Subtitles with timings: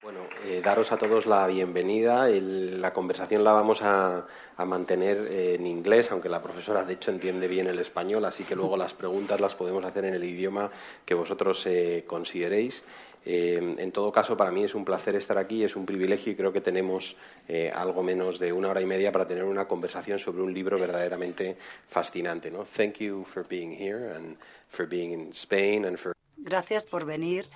[0.00, 2.28] Bueno, eh, daros a todos la bienvenida.
[2.28, 4.26] La conversación la vamos a,
[4.56, 8.44] a mantener eh, en inglés, aunque la profesora de hecho entiende bien el español, así
[8.44, 10.70] que luego las preguntas las podemos hacer en el idioma
[11.04, 12.84] que vosotros eh, consideréis.
[13.24, 16.36] Eh, en todo caso, para mí es un placer estar aquí, es un privilegio y
[16.36, 20.18] creo que tenemos eh, algo menos de una hora y media para tener una conversación
[20.18, 21.56] sobre un libro verdaderamente
[21.88, 22.50] fascinante.
[22.50, 22.64] ¿no?
[22.64, 24.36] Thank you for being here and
[24.68, 27.46] for being in Spain and for Gracias por venir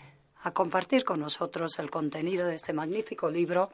[0.43, 3.71] a compartir con nosotros el contenido de este magnífico libro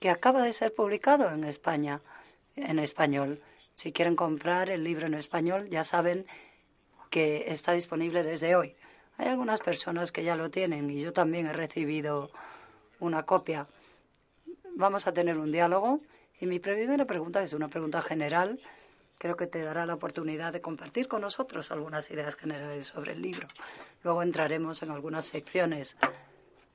[0.00, 2.00] que acaba de ser publicado en España,
[2.56, 3.40] en español.
[3.74, 6.26] Si quieren comprar el libro en español, ya saben
[7.10, 8.74] que está disponible desde hoy.
[9.20, 12.30] Hay algunas personas que ya lo tienen y yo también he recibido
[13.00, 13.66] una copia.
[14.76, 16.00] Vamos a tener un diálogo
[16.40, 18.58] y mi primera pregunta es una pregunta general.
[19.18, 23.20] Creo que te dará la oportunidad de compartir con nosotros algunas ideas generales sobre el
[23.20, 23.46] libro.
[24.04, 25.98] Luego entraremos en algunas secciones,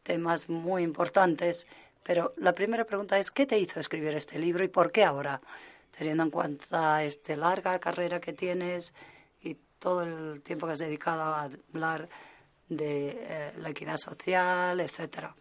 [0.03, 1.65] temas muy importantes,
[2.03, 5.41] pero la primera pregunta es ¿qué te hizo escribir este libro y por qué ahora?
[5.97, 8.93] Teniendo en cuenta esta larga carrera que tienes
[9.41, 12.07] y todo el tiempo que has dedicado a hablar
[12.69, 15.33] de eh, la equidad social, etcétera.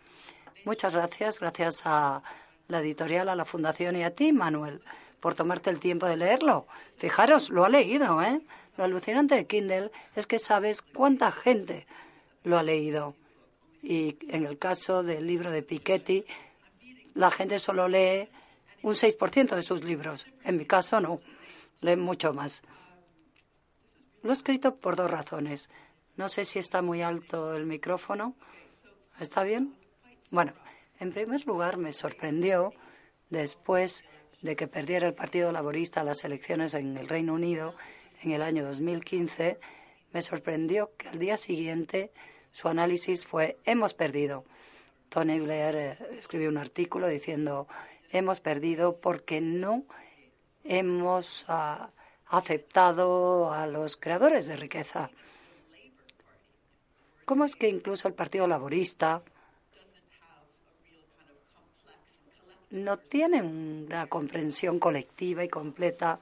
[0.64, 2.22] Muchas gracias, gracias a
[2.68, 4.80] la editorial, a la fundación y a ti, Manuel,
[5.20, 6.66] por tomarte el tiempo de leerlo.
[6.96, 8.40] Fijaros, lo ha leído, ¿eh?
[8.76, 11.86] Lo alucinante de Kindle es que sabes cuánta gente
[12.42, 13.14] lo ha leído.
[13.82, 16.24] Y en el caso del libro de Piketty,
[17.14, 18.28] la gente solo lee
[18.82, 20.26] un 6% de sus libros.
[20.44, 21.20] En mi caso, no.
[21.80, 22.62] Leen mucho más.
[24.22, 25.68] Lo he escrito por dos razones.
[26.16, 28.36] No sé si está muy alto el micrófono.
[29.20, 29.74] ¿Está bien?
[30.30, 30.52] Bueno,
[31.00, 32.72] en primer lugar me sorprendió
[33.30, 34.04] después
[34.40, 37.74] de que perdiera el Partido Laborista las elecciones en el Reino Unido
[38.22, 39.58] en el año 2015,
[40.12, 42.12] me sorprendió que al día siguiente
[42.52, 44.44] su análisis fue hemos perdido.
[45.08, 47.66] Tony Blair eh, escribió un artículo diciendo
[48.10, 49.84] hemos perdido porque no
[50.62, 51.90] hemos ah,
[52.26, 55.10] aceptado a los creadores de riqueza.
[57.24, 59.22] ¿Cómo es que incluso el Partido Laborista
[62.70, 66.18] no tiene una comprensión colectiva y completa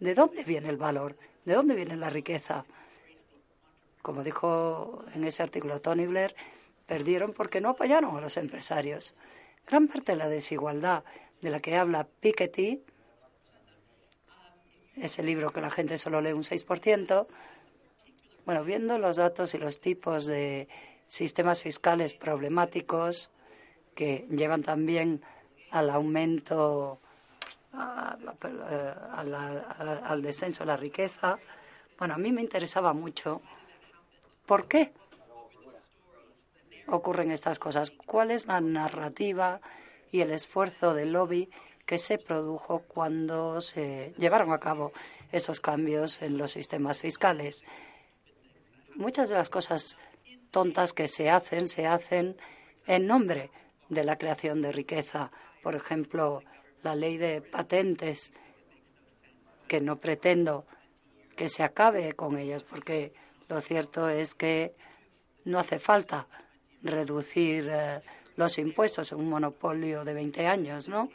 [0.00, 2.64] de dónde viene el valor, de dónde viene la riqueza?
[4.02, 6.34] Como dijo en ese artículo Tony Blair,
[6.86, 9.14] perdieron porque no apoyaron a los empresarios.
[9.66, 11.04] Gran parte de la desigualdad
[11.40, 12.82] de la que habla Piketty,
[14.96, 17.26] ese libro que la gente solo lee un 6%,
[18.46, 20.68] bueno, viendo los datos y los tipos de
[21.08, 23.28] sistemas fiscales problemáticos
[23.94, 25.20] que llevan también
[25.72, 27.00] al aumento,
[27.72, 28.22] al
[30.22, 31.38] descenso de la riqueza,
[31.98, 33.42] bueno, a mí me interesaba mucho
[34.46, 34.92] por qué
[36.86, 39.60] ocurren estas cosas, cuál es la narrativa
[40.12, 41.50] y el esfuerzo del lobby
[41.84, 44.92] que se produjo cuando se llevaron a cabo
[45.32, 47.64] esos cambios en los sistemas fiscales.
[48.96, 49.98] Muchas de las cosas
[50.50, 52.36] tontas que se hacen se hacen
[52.86, 53.50] en nombre
[53.90, 55.30] de la creación de riqueza.
[55.62, 56.42] Por ejemplo,
[56.82, 58.32] la ley de patentes,
[59.68, 60.64] que no pretendo
[61.36, 63.12] que se acabe con ellas, porque
[63.48, 64.74] lo cierto es que
[65.44, 66.26] no hace falta
[66.82, 68.00] reducir eh,
[68.36, 71.10] los impuestos en un monopolio de 20 años, ¿no?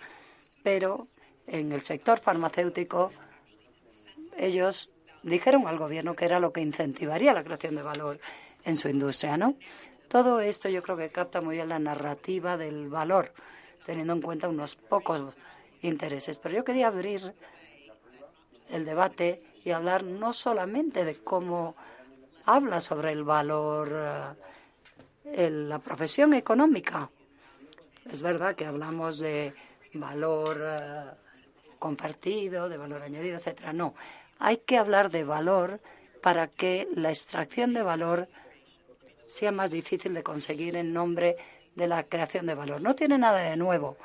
[0.63, 1.07] Pero
[1.47, 3.11] en el sector farmacéutico
[4.37, 4.89] ellos
[5.23, 8.19] dijeron al gobierno que era lo que incentivaría la creación de valor
[8.63, 9.55] en su industria, ¿no?
[10.07, 13.31] Todo esto yo creo que capta muy bien la narrativa del valor,
[13.85, 15.33] teniendo en cuenta unos pocos
[15.81, 16.37] intereses.
[16.37, 17.33] Pero yo quería abrir
[18.69, 21.75] el debate y hablar no solamente de cómo
[22.45, 27.09] habla sobre el valor eh, en la profesión económica.
[28.09, 29.53] Es verdad que hablamos de
[29.93, 31.03] valor eh,
[31.79, 33.71] compartido, de valor añadido, etcétera.
[33.73, 33.93] No,
[34.41, 35.79] hay que hablar de valor
[36.21, 38.27] para que la extracción de valor
[39.29, 41.35] sea más difícil de conseguir en nombre
[41.75, 42.81] de la creación de valor.
[42.81, 43.97] No tiene nada de nuevo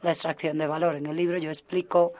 [0.00, 0.96] la extracción de valor.
[0.96, 2.12] En el libro yo explico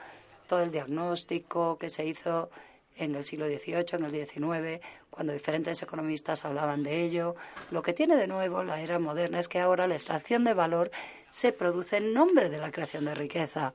[0.47, 2.51] todo el diagnóstico que se hizo
[2.95, 7.35] en el siglo XVIII, en el XIX, cuando diferentes economistas hablaban de ello.
[7.71, 10.91] Lo que tiene de nuevo la era moderna es que ahora la extracción de valor
[11.31, 13.73] se produce en nombre de la creación de riqueza.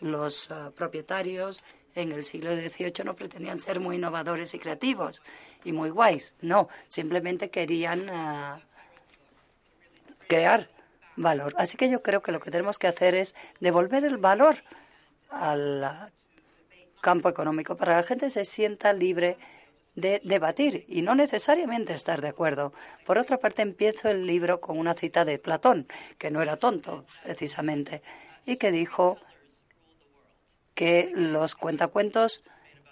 [0.00, 1.62] Los eh, propietarios
[1.96, 5.22] en el siglo XVIII no pretendían ser muy innovadores y creativos
[5.64, 6.34] y muy guays.
[6.42, 8.62] No, simplemente querían eh,
[10.28, 10.68] crear
[11.16, 11.54] valor.
[11.56, 14.58] Así que yo creo que lo que tenemos que hacer es devolver el valor
[15.30, 16.12] al
[17.00, 19.38] campo económico para que la gente se sienta libre
[19.94, 22.74] de debatir y no necesariamente estar de acuerdo.
[23.06, 25.88] Por otra parte, empiezo el libro con una cita de Platón,
[26.18, 28.02] que no era tonto, precisamente,
[28.44, 29.18] y que dijo
[30.76, 32.44] que los cuentacuentos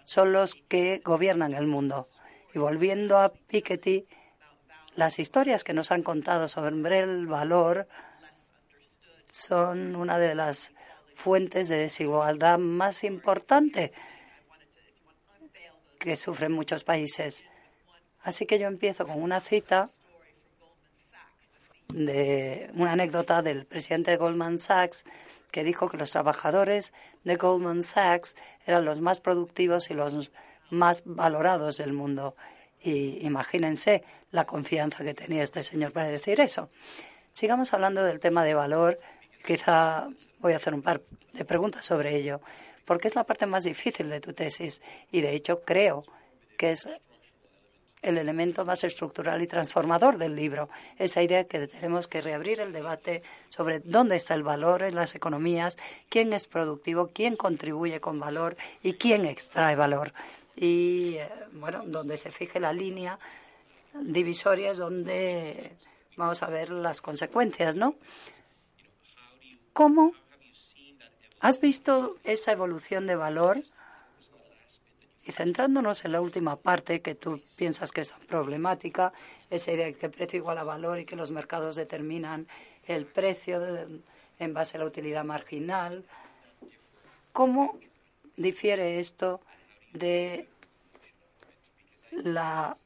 [0.02, 2.08] son los que gobiernan el mundo.
[2.52, 4.06] Y volviendo a Piketty,
[4.96, 7.86] las historias que nos han contado sobre el valor
[9.30, 10.72] son una de las
[11.14, 13.92] fuentes de desigualdad más importante
[15.98, 17.44] que sufren muchos países.
[18.22, 19.90] Así que yo empiezo con una cita
[21.88, 25.04] de una anécdota del presidente de Goldman Sachs
[25.50, 26.92] que dijo que los trabajadores
[27.24, 28.36] de Goldman Sachs
[28.66, 30.32] eran los más productivos y los
[30.70, 32.34] más valorados del mundo.
[32.82, 36.70] Y imagínense la confianza que tenía este señor para decir eso.
[37.32, 38.98] Sigamos hablando del tema de valor
[39.44, 40.08] Quizá
[40.38, 41.02] voy a hacer un par
[41.34, 42.40] de preguntas sobre ello,
[42.86, 44.80] porque es la parte más difícil de tu tesis
[45.12, 46.02] y, de hecho, creo
[46.56, 46.88] que es
[48.04, 50.68] el elemento más estructural y transformador del libro.
[50.98, 54.94] Esa idea de que tenemos que reabrir el debate sobre dónde está el valor en
[54.94, 55.78] las economías,
[56.08, 60.12] quién es productivo, quién contribuye con valor y quién extrae valor.
[60.54, 63.18] Y, eh, bueno, donde se fije la línea
[64.00, 65.72] divisoria es donde
[66.16, 67.96] vamos a ver las consecuencias, ¿no?
[69.72, 70.12] ¿Cómo
[71.40, 73.62] has visto esa evolución de valor?
[75.26, 79.12] Y centrándonos en la última parte que tú piensas que es problemática,
[79.48, 82.46] esa idea de que precio igual a valor y que los mercados determinan
[82.86, 83.62] el precio
[84.38, 86.04] en base a la utilidad marginal,
[87.32, 87.78] ¿cómo
[88.36, 89.40] difiere esto
[89.92, 90.46] de
[92.10, 92.76] la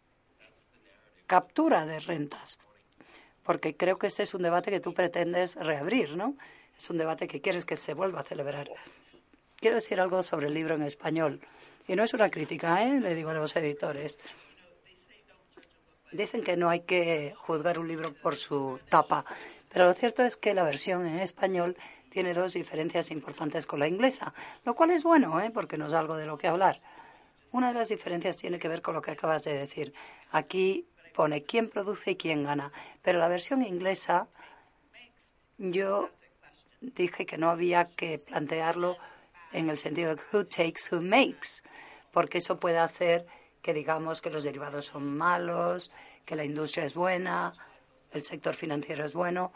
[1.26, 2.60] captura de rentas?
[3.42, 6.36] Porque creo que este es un debate que tú pretendes reabrir, ¿no?
[6.78, 8.70] Es un debate que quieres que se vuelva a celebrar.
[9.56, 11.40] Quiero decir algo sobre el libro en español.
[11.88, 13.00] Y no es una crítica, ¿eh?
[13.00, 14.18] le digo a los editores.
[16.12, 19.24] Dicen que no hay que juzgar un libro por su tapa,
[19.72, 21.76] pero lo cierto es que la versión en español
[22.10, 24.32] tiene dos diferencias importantes con la inglesa,
[24.64, 25.50] lo cual es bueno, ¿eh?
[25.50, 26.80] porque nos da algo de lo que hablar.
[27.52, 29.94] Una de las diferencias tiene que ver con lo que acabas de decir.
[30.30, 32.70] Aquí pone quién produce y quién gana,
[33.02, 34.28] pero la versión inglesa
[35.56, 36.10] yo
[36.80, 38.96] dije que no había que plantearlo
[39.52, 41.62] en el sentido de who takes, who makes,
[42.18, 43.28] porque eso puede hacer
[43.62, 45.92] que digamos que los derivados son malos,
[46.24, 47.52] que la industria es buena,
[48.10, 49.52] el sector financiero es bueno.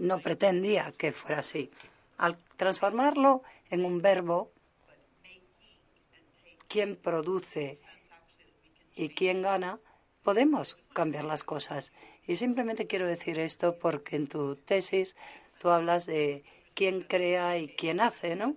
[0.00, 1.70] No pretendía que fuera así.
[2.18, 4.50] Al transformarlo en un verbo,
[6.66, 7.78] quién produce
[8.96, 9.78] y quién gana,
[10.24, 11.92] podemos cambiar las cosas.
[12.26, 15.14] Y simplemente quiero decir esto porque en tu tesis
[15.60, 16.42] Tú hablas de
[16.74, 18.56] quién crea y quién hace, ¿no?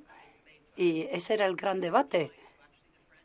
[0.76, 2.32] Y ese era el gran debate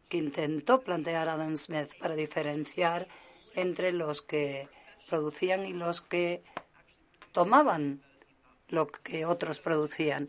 [0.08, 3.08] que intentó plantear Adam Smith para diferenciar
[3.54, 4.68] entre los que
[5.08, 6.42] producían y los que
[7.32, 8.02] tomaban
[8.68, 10.28] lo que otros producían.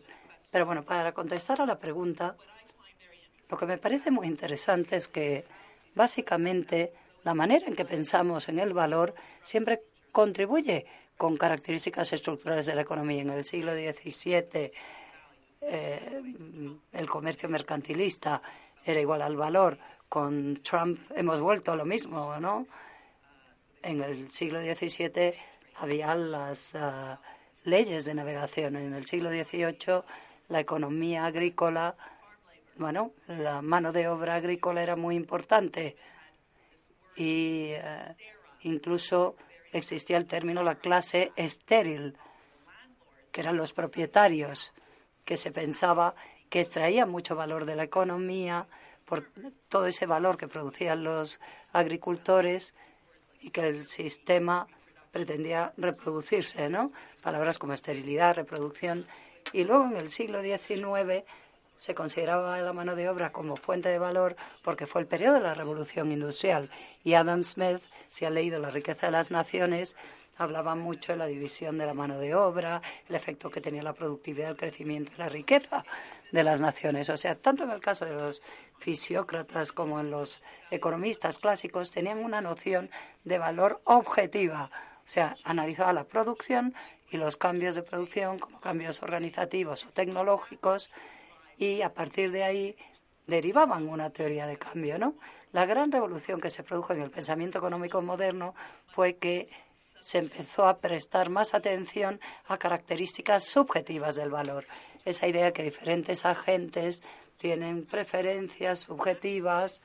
[0.52, 2.36] Pero bueno, para contestar a la pregunta,
[3.50, 5.44] lo que me parece muy interesante es que
[5.94, 6.92] básicamente
[7.24, 12.82] la manera en que pensamos en el valor siempre contribuye con características estructurales de la
[12.82, 13.22] economía.
[13.22, 14.72] En el siglo XVII
[15.62, 16.22] eh,
[16.92, 18.42] el comercio mercantilista
[18.86, 19.76] era igual al valor.
[20.08, 22.64] Con Trump hemos vuelto a lo mismo, ¿no?
[23.82, 25.34] En el siglo XVII
[25.80, 27.20] había las ah,
[27.64, 28.76] leyes de navegación.
[28.76, 30.02] En el siglo XVIII
[30.48, 31.96] la economía agrícola,
[32.76, 35.96] bueno, la mano de obra agrícola era muy importante
[37.16, 38.14] y eh,
[38.62, 39.36] incluso
[39.72, 42.16] existía el término la clase estéril,
[43.32, 44.72] que eran los propietarios,
[45.24, 46.14] que se pensaba
[46.50, 48.66] que extraían mucho valor de la economía
[49.04, 49.24] por
[49.68, 51.40] todo ese valor que producían los
[51.72, 52.74] agricultores
[53.40, 54.66] y que el sistema
[55.12, 56.92] pretendía reproducirse, ¿no?
[57.22, 59.06] Palabras como esterilidad, reproducción.
[59.52, 61.24] Y luego en el siglo XIX
[61.76, 65.40] se consideraba la mano de obra como fuente de valor porque fue el periodo de
[65.40, 66.70] la revolución industrial.
[67.04, 69.96] Y Adam Smith, si ha leído La riqueza de las naciones,
[70.36, 73.92] hablaba mucho de la división de la mano de obra, el efecto que tenía la
[73.92, 75.84] productividad, el crecimiento y la riqueza
[76.32, 77.08] de las naciones.
[77.08, 78.42] O sea, tanto en el caso de los
[78.78, 82.90] fisiócratas como en los economistas clásicos, tenían una noción
[83.24, 84.70] de valor objetiva.
[85.04, 86.74] O sea, analizaba la producción
[87.10, 90.90] y los cambios de producción como cambios organizativos o tecnológicos
[91.58, 92.76] y a partir de ahí
[93.26, 95.14] derivaban una teoría de cambio, ¿no?
[95.52, 98.54] La gran revolución que se produjo en el pensamiento económico moderno
[98.88, 99.48] fue que
[100.06, 104.64] se empezó a prestar más atención a características subjetivas del valor.
[105.04, 107.02] Esa idea que diferentes agentes
[107.38, 109.82] tienen preferencias subjetivas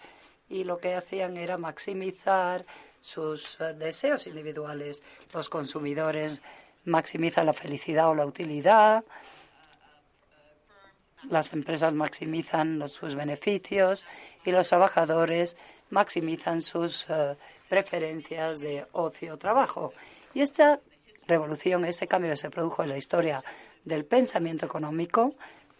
[0.48, 2.64] y lo que hacían era maximizar
[3.02, 5.02] sus eh, deseos individuales.
[5.34, 6.44] Los consumidores
[6.86, 9.04] maximizan la felicidad o la utilidad,
[11.32, 14.06] las empresas maximizan sus beneficios
[14.46, 15.58] y los trabajadores
[15.90, 17.36] maximizan sus eh,
[17.72, 19.94] preferencias de ocio o trabajo.
[20.34, 20.82] Y esta
[21.26, 23.46] revolución, este cambio que se produjo en la historia
[23.86, 25.32] del pensamiento económico,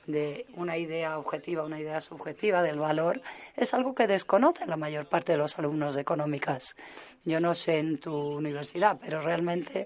[0.08, 3.22] de una idea objetiva una idea subjetiva del valor,
[3.58, 6.78] es algo que desconocen la mayor parte de los alumnos de económicas.
[7.26, 9.86] Yo no sé en tu universidad, pero realmente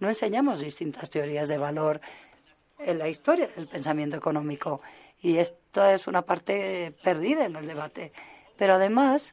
[0.00, 2.00] no enseñamos distintas teorías de valor
[2.80, 4.82] en la historia del pensamiento económico.
[5.22, 8.10] Y esto es una parte perdida en el debate.
[8.56, 9.32] Pero además,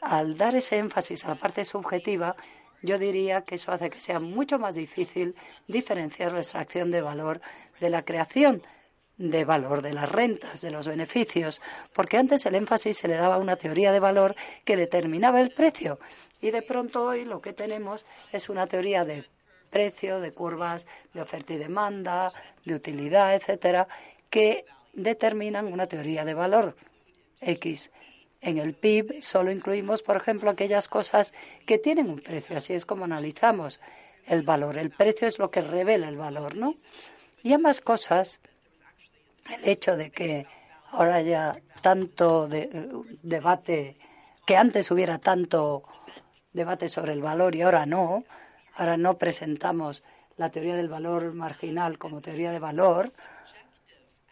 [0.00, 2.36] al dar ese énfasis a la parte subjetiva,
[2.82, 5.34] yo diría que eso hace que sea mucho más difícil
[5.66, 7.40] diferenciar la extracción de valor
[7.80, 8.62] de la creación
[9.18, 11.60] de valor de las rentas, de los beneficios,
[11.92, 15.50] porque antes el énfasis se le daba a una teoría de valor que determinaba el
[15.50, 15.98] precio
[16.40, 19.24] y de pronto hoy lo que tenemos es una teoría de
[19.70, 22.32] precio, de curvas de oferta y demanda,
[22.64, 23.88] de utilidad, etcétera,
[24.30, 26.76] que determinan una teoría de valor
[27.40, 27.90] X.
[28.40, 31.34] En el PIB solo incluimos, por ejemplo, aquellas cosas
[31.66, 32.56] que tienen un precio.
[32.56, 33.80] Así es como analizamos
[34.26, 34.78] el valor.
[34.78, 36.74] El precio es lo que revela el valor, ¿no?
[37.42, 38.40] Y ambas cosas,
[39.50, 40.46] el hecho de que
[40.90, 42.90] ahora haya tanto de,
[43.22, 43.96] debate,
[44.46, 45.84] que antes hubiera tanto
[46.52, 48.24] debate sobre el valor y ahora no,
[48.74, 50.04] ahora no presentamos
[50.36, 53.10] la teoría del valor marginal como teoría de valor,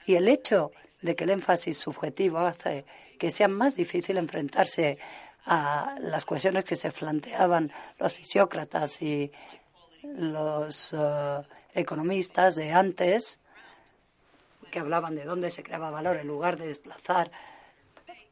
[0.07, 0.71] y el hecho
[1.07, 2.85] de que el énfasis subjetivo hace
[3.19, 4.99] que sea más difícil enfrentarse
[5.47, 9.33] a las cuestiones que se planteaban los fisiócratas y
[10.03, 11.43] los eh,
[11.75, 13.41] economistas de antes,
[14.71, 17.31] que hablaban de dónde se creaba valor en lugar de desplazar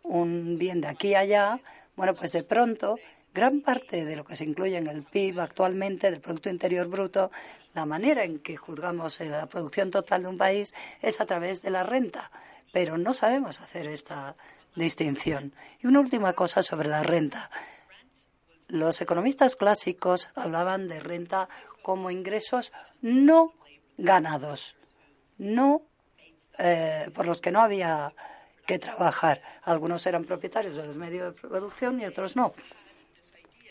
[0.02, 1.60] un bien de aquí a allá,
[1.96, 2.98] bueno, pues de pronto
[3.32, 7.30] gran parte de lo que se incluye en el PIB actualmente, del Producto Interior Bruto,
[7.74, 11.70] la manera en que juzgamos la producción total de un país es a través de
[11.70, 12.30] la renta,
[12.74, 14.34] pero no sabemos hacer esta
[14.74, 15.54] distinción.
[15.80, 17.48] Y una última cosa sobre la renta.
[18.66, 21.48] Los economistas clásicos hablaban de renta
[21.82, 23.54] como ingresos no
[23.96, 24.74] ganados,
[25.38, 25.82] no
[26.58, 28.12] eh, por los que no había
[28.66, 29.40] que trabajar.
[29.62, 32.54] Algunos eran propietarios de los medios de producción y otros no.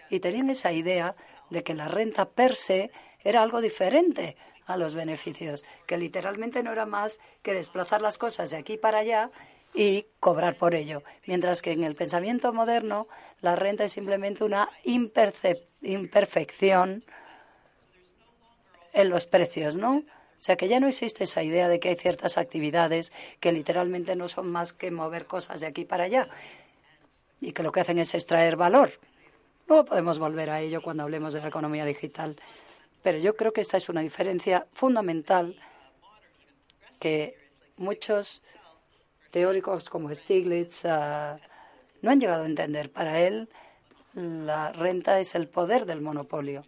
[0.10, 1.14] Y tenían esa idea
[1.50, 2.90] de que la renta per se
[3.24, 8.52] era algo diferente a los beneficios, que literalmente no era más que desplazar las cosas
[8.52, 9.30] de aquí para allá
[9.74, 11.04] y cobrar por ello.
[11.26, 13.08] Mientras que en el pensamiento moderno
[13.42, 14.70] la renta es simplemente una
[15.82, 17.04] imperfección
[18.94, 19.98] en los precios, ¿no?
[19.98, 24.16] O sea que ya no existe esa idea de que hay ciertas actividades que literalmente
[24.16, 26.28] no son más que mover cosas de aquí para allá
[27.40, 28.92] y que lo que hacen es extraer valor.
[29.68, 32.36] Luego podemos volver a ello cuando hablemos de la economía digital.
[33.04, 35.56] Pero yo creo que esta es una diferencia fundamental
[37.00, 37.36] que
[37.78, 38.42] muchos
[39.30, 41.38] teóricos como Stiglitz ah,
[42.02, 42.90] no han llegado a entender.
[42.92, 43.50] Para él,
[44.14, 46.64] la renta es el poder del monopolio.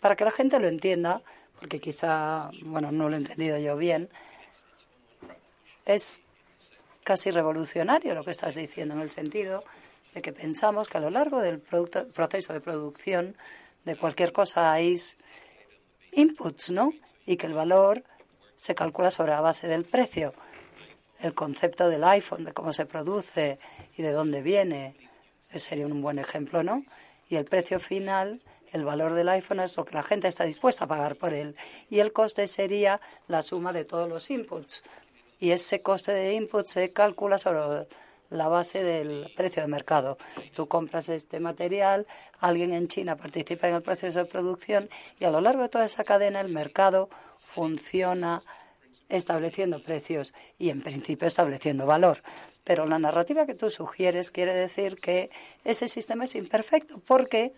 [0.00, 1.20] Para que la gente lo entienda,
[1.58, 4.08] porque quizá, bueno, no lo he entendido yo bien,
[5.84, 6.22] es
[7.04, 9.64] casi revolucionario lo que estás diciendo, en el sentido
[10.14, 13.36] de que pensamos que a lo largo del proceso de producción
[13.84, 14.96] de cualquier cosa hay
[16.12, 16.92] inputs, ¿no?
[17.26, 18.04] Y que el valor
[18.56, 20.34] se calcula sobre la base del precio.
[21.18, 23.58] El concepto del iPhone, de cómo se produce
[23.96, 24.96] y de dónde viene,
[25.54, 26.84] sería un buen ejemplo, ¿no?
[27.28, 30.84] Y el precio final, el valor del iPhone es lo que la gente está dispuesta
[30.84, 31.56] a pagar por él.
[31.88, 34.82] Y el coste sería la suma de todos los inputs.
[35.38, 37.86] Y ese coste de inputs se calcula sobre
[38.30, 40.16] la base del precio de mercado.
[40.54, 42.06] Tú compras este material,
[42.38, 45.84] alguien en China participa en el proceso de producción y a lo largo de toda
[45.84, 48.40] esa cadena el mercado funciona
[49.08, 52.18] estableciendo precios y en principio estableciendo valor.
[52.64, 55.30] Pero la narrativa que tú sugieres quiere decir que
[55.64, 57.52] ese sistema es imperfecto porque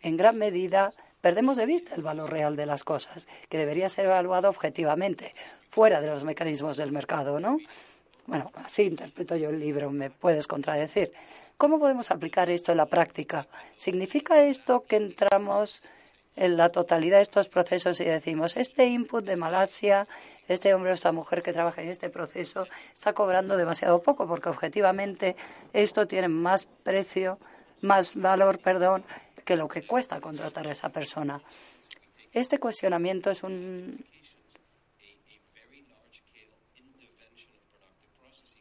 [0.00, 4.06] en gran medida perdemos de vista el valor real de las cosas, que debería ser
[4.06, 5.34] evaluado objetivamente,
[5.70, 7.58] fuera de los mecanismos del mercado, ¿no?
[8.26, 11.12] Bueno, así interpreto yo el libro, me puedes contradecir.
[11.56, 13.46] ¿Cómo podemos aplicar esto en la práctica?
[13.76, 15.82] ¿Significa esto que entramos
[16.36, 20.08] en la totalidad de estos procesos y decimos, este input de Malasia,
[20.48, 24.48] este hombre o esta mujer que trabaja en este proceso está cobrando demasiado poco porque
[24.48, 25.36] objetivamente
[25.72, 27.38] esto tiene más precio,
[27.82, 29.04] más valor, perdón,
[29.44, 31.40] que lo que cuesta contratar a esa persona.
[32.32, 34.04] Este cuestionamiento es un.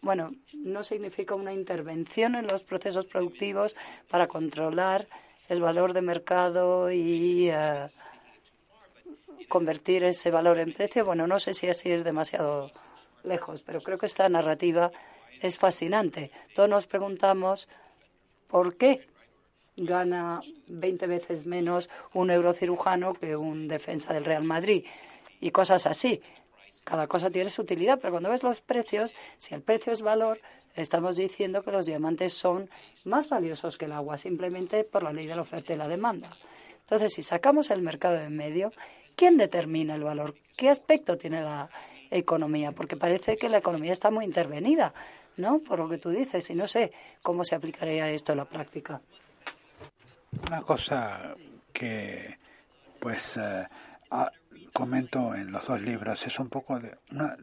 [0.03, 3.77] Bueno, no significa una intervención en los procesos productivos
[4.10, 5.07] para controlar
[5.48, 7.86] el valor de mercado y eh,
[9.48, 11.05] convertir ese valor en precio.
[11.05, 12.69] Bueno, no sé si es ir demasiado
[13.24, 14.91] lejos, pero creo que esta narrativa
[15.41, 16.31] es fascinante.
[16.53, 17.69] Todos nos preguntamos
[18.50, 19.07] por qué
[19.77, 24.86] gana 20 veces menos un eurocirujano que un defensa del Real Madrid
[25.39, 26.22] y cosas así.
[26.84, 30.39] Cada cosa tiene su utilidad, pero cuando ves los precios, si el precio es valor,
[30.75, 32.70] estamos diciendo que los diamantes son
[33.06, 36.32] más valiosos que el agua, simplemente por la ley de la oferta y la demanda.
[36.82, 38.72] Entonces, si sacamos el mercado en medio,
[39.15, 40.36] ¿quién determina el valor?
[40.58, 41.70] ¿Qué aspecto tiene la
[42.12, 42.72] economía?
[42.74, 44.94] Porque parece que la economía está muy intervenida,
[45.38, 45.60] ¿no?
[45.60, 49.01] Por lo que tú dices, y no sé cómo se aplicaría esto en la práctica.
[50.46, 51.36] Una cosa
[51.72, 52.38] que
[53.00, 53.68] pues eh,
[54.74, 57.38] comento en los dos libros es un poco de una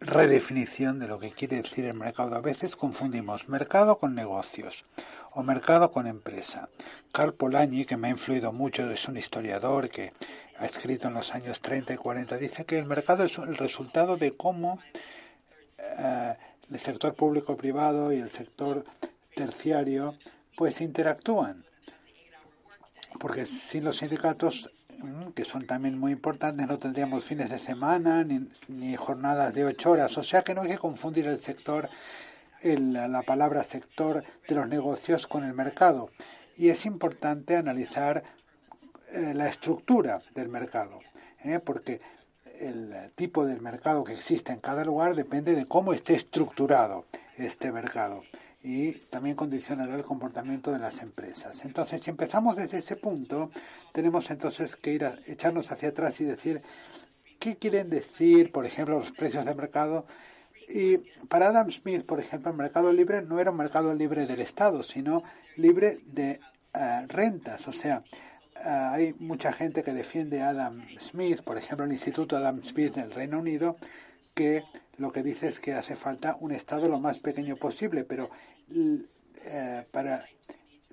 [0.00, 2.34] redefinición de lo que quiere decir el mercado.
[2.34, 4.84] A veces confundimos mercado con negocios
[5.32, 6.70] o mercado con empresa.
[7.12, 10.10] Carl Polanyi, que me ha influido mucho, es un historiador que
[10.56, 14.16] ha escrito en los años 30 y 40, dice que el mercado es el resultado
[14.16, 14.78] de cómo
[15.78, 16.36] eh,
[16.70, 18.84] el sector público-privado y el sector
[19.34, 20.14] terciario
[20.56, 21.64] pues interactúan
[23.18, 24.70] porque sin los sindicatos,
[25.34, 30.16] que son también muy importantes, no tendríamos fines de semana ni, jornadas de ocho horas.
[30.18, 31.88] O sea que no hay que confundir el sector,
[32.62, 36.10] la palabra sector de los negocios con el mercado.
[36.56, 38.22] Y es importante analizar
[39.10, 41.00] eh, la estructura del mercado,
[41.44, 41.58] ¿eh?
[41.64, 42.00] porque
[42.60, 47.72] el tipo del mercado que existe en cada lugar depende de cómo esté estructurado este
[47.72, 48.22] mercado
[48.62, 51.64] y también condicionará el comportamiento de las empresas.
[51.64, 53.50] Entonces, si empezamos desde ese punto,
[53.92, 56.62] tenemos entonces que ir a echarnos hacia atrás y decir
[57.40, 60.06] qué quieren decir, por ejemplo, los precios de mercado.
[60.68, 60.98] Y
[61.28, 64.84] para Adam Smith, por ejemplo, el mercado libre no era un mercado libre del Estado,
[64.84, 65.22] sino
[65.56, 66.38] libre de
[66.72, 67.66] eh, rentas.
[67.66, 68.04] O sea,
[68.54, 72.94] eh, hay mucha gente que defiende a Adam Smith, por ejemplo, el Instituto Adam Smith
[72.94, 73.76] del Reino Unido,
[74.34, 74.64] que
[74.98, 78.30] lo que dice es que hace falta un Estado lo más pequeño posible, pero
[79.44, 80.24] eh, para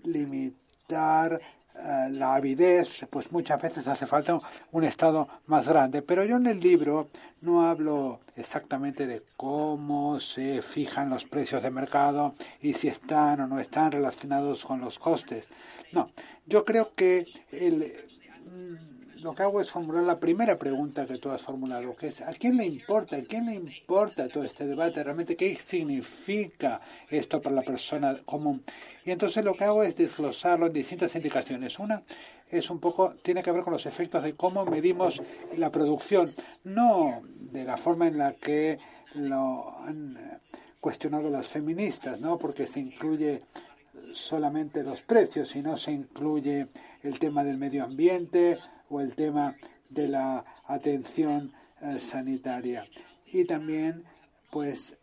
[0.03, 1.39] limitar
[1.75, 4.39] eh, la avidez, pues muchas veces hace falta
[4.71, 6.01] un Estado más grande.
[6.01, 7.09] Pero yo en el libro
[7.41, 13.47] no hablo exactamente de cómo se fijan los precios de mercado y si están o
[13.47, 15.49] no están relacionados con los costes.
[15.91, 16.09] No,
[16.45, 17.93] yo creo que el
[19.21, 22.31] lo que hago es formular la primera pregunta que tú has formulado, que es ¿a
[22.33, 23.17] quién le importa?
[23.17, 25.03] ¿A quién le importa todo este debate?
[25.03, 28.63] ¿Realmente qué significa esto para la persona común?
[29.05, 31.79] Y entonces lo que hago es desglosarlo en distintas indicaciones.
[31.79, 32.03] Una
[32.49, 35.21] es un poco, tiene que ver con los efectos de cómo medimos
[35.57, 38.77] la producción, no de la forma en la que
[39.13, 40.17] lo han
[40.79, 42.37] cuestionado las feministas, ¿no?
[42.37, 43.43] Porque se incluye
[44.13, 46.67] solamente los precios, sino se incluye
[47.03, 48.57] el tema del medio ambiente,
[48.89, 49.55] o el tema
[49.89, 52.87] de la atención eh, sanitaria.
[53.25, 54.03] Y también,
[54.51, 54.97] pues,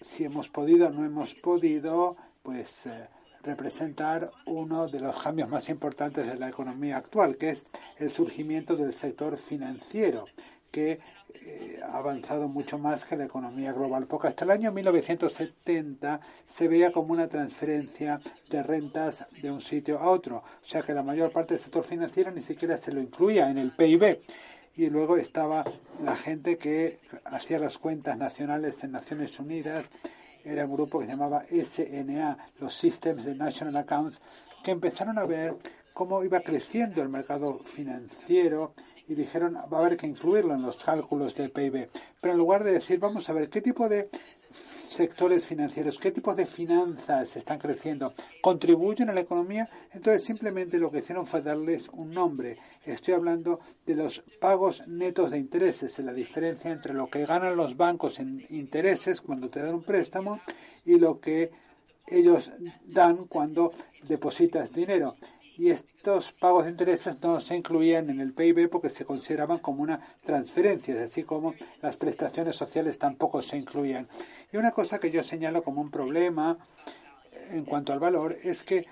[0.00, 3.08] si hemos podido o no hemos podido, pues, eh,
[3.42, 7.62] representar uno de los cambios más importantes de la economía actual, que es
[7.98, 10.24] el surgimiento del sector financiero,
[10.74, 10.98] que
[11.34, 16.66] eh, ha avanzado mucho más que la economía global, porque hasta el año 1970 se
[16.66, 21.04] veía como una transferencia de rentas de un sitio a otro, o sea que la
[21.04, 24.18] mayor parte del sector financiero ni siquiera se lo incluía en el PIB.
[24.76, 25.62] Y luego estaba
[26.02, 29.86] la gente que hacía las cuentas nacionales en Naciones Unidas,
[30.44, 34.20] era un grupo que se llamaba SNA, los Systems de National Accounts,
[34.64, 35.54] que empezaron a ver
[35.92, 38.74] cómo iba creciendo el mercado financiero
[39.08, 41.88] y dijeron va a haber que incluirlo en los cálculos del PIB.
[42.20, 44.08] Pero en lugar de decir vamos a ver qué tipo de
[44.94, 50.90] sectores financieros, qué tipo de finanzas están creciendo, contribuyen a la economía, entonces simplemente lo
[50.90, 52.58] que hicieron fue darles un nombre.
[52.84, 57.76] Estoy hablando de los pagos netos de intereses, la diferencia entre lo que ganan los
[57.76, 60.40] bancos en intereses cuando te dan un préstamo
[60.84, 61.50] y lo que
[62.06, 62.52] ellos
[62.84, 63.72] dan cuando
[64.06, 65.16] depositas dinero.
[66.04, 69.98] Estos pagos de intereses no se incluían en el PIB porque se consideraban como una
[70.22, 74.06] transferencia, así como las prestaciones sociales tampoco se incluían.
[74.52, 76.58] Y una cosa que yo señalo como un problema
[77.52, 78.86] en cuanto al valor es que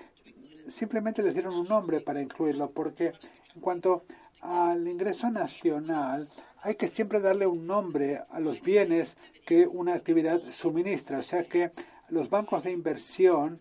[0.67, 3.13] simplemente les dieron un nombre para incluirlo, porque
[3.53, 4.05] en cuanto
[4.41, 6.27] al ingreso nacional
[6.61, 11.43] hay que siempre darle un nombre a los bienes que una actividad suministra, o sea
[11.43, 11.73] que
[12.09, 13.59] los bancos de inversión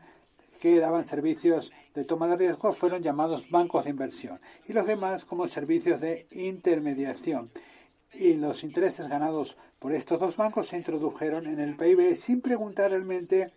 [0.58, 5.24] que daban servicios de toma de riesgo fueron llamados bancos de inversión y los demás
[5.24, 7.50] como servicios de intermediación.
[8.14, 12.90] Y los intereses ganados por estos dos bancos se introdujeron en el PIB sin preguntar
[12.90, 13.52] realmente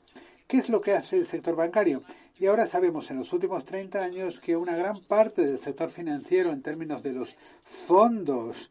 [0.48, 2.04] qué es lo que hace el sector bancario.
[2.38, 6.52] Y ahora sabemos en los últimos 30 años que una gran parte del sector financiero
[6.52, 8.70] en términos de los fondos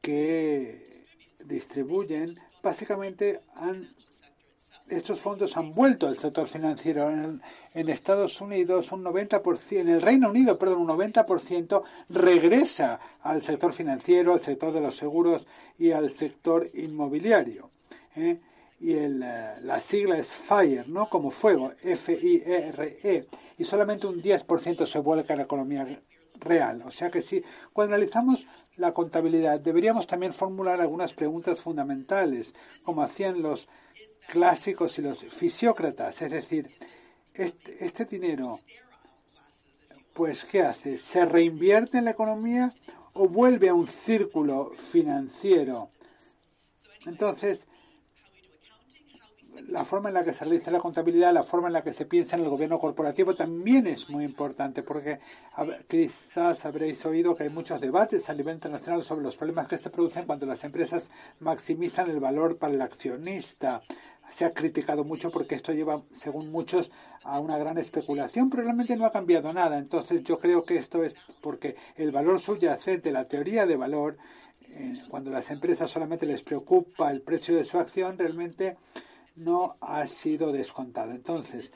[0.00, 1.06] que
[1.44, 3.88] distribuyen básicamente han
[4.90, 7.10] estos fondos han vuelto al sector financiero.
[7.10, 7.42] En,
[7.74, 13.72] en, Estados Unidos, un 90%, en el Reino Unido, perdón, un 90% regresa al sector
[13.72, 15.46] financiero, al sector de los seguros
[15.78, 17.70] y al sector inmobiliario.
[18.16, 18.40] ¿eh?
[18.80, 21.08] Y el, eh, la sigla es FIRE, ¿no?
[21.08, 23.02] Como fuego, F-I-E-R-E.
[23.02, 23.26] -E,
[23.58, 26.00] y solamente un 10% se vuelca a la economía
[26.40, 26.82] real.
[26.86, 28.46] O sea que si cuando analizamos
[28.76, 33.68] la contabilidad, deberíamos también formular algunas preguntas fundamentales, como hacían los
[34.28, 36.70] clásicos y los fisiócratas, es decir,
[37.32, 38.58] este, este, dinero,
[40.12, 40.98] pues, ¿qué hace?
[40.98, 42.74] ¿Se reinvierte en la economía
[43.14, 45.90] o vuelve a un círculo financiero?
[47.06, 47.66] Entonces,
[49.68, 52.06] la forma en la que se realiza la contabilidad, la forma en la que se
[52.06, 55.20] piensa en el gobierno corporativo también es muy importante, porque
[55.88, 59.90] quizás habréis oído que hay muchos debates a nivel internacional sobre los problemas que se
[59.90, 63.82] producen cuando las empresas maximizan el valor para el accionista
[64.30, 66.90] se ha criticado mucho porque esto lleva, según muchos,
[67.24, 69.78] a una gran especulación, pero realmente no ha cambiado nada.
[69.78, 74.18] Entonces yo creo que esto es porque el valor subyacente, la teoría de valor,
[74.70, 78.76] eh, cuando las empresas solamente les preocupa el precio de su acción, realmente
[79.38, 81.12] no ha sido descontado.
[81.12, 81.72] Entonces,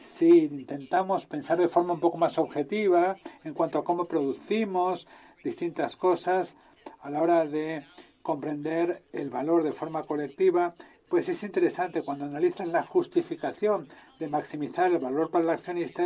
[0.00, 5.06] si intentamos pensar de forma un poco más objetiva en cuanto a cómo producimos
[5.42, 6.54] distintas cosas
[7.00, 7.84] a la hora de
[8.22, 10.74] comprender el valor de forma colectiva,
[11.08, 16.04] pues es interesante cuando analizan la justificación de maximizar el valor para el accionista,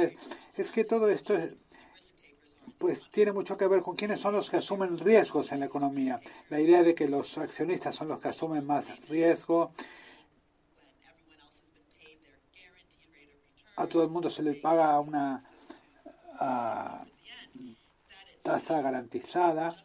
[0.56, 1.34] es, que todo esto
[2.78, 6.20] pues tiene mucho que ver con quiénes son los que asumen riesgos en la economía.
[6.48, 9.72] La idea de que los accionistas son los que asumen más riesgo.
[13.78, 15.40] A todo el mundo se le paga una
[18.42, 19.76] tasa garantizada.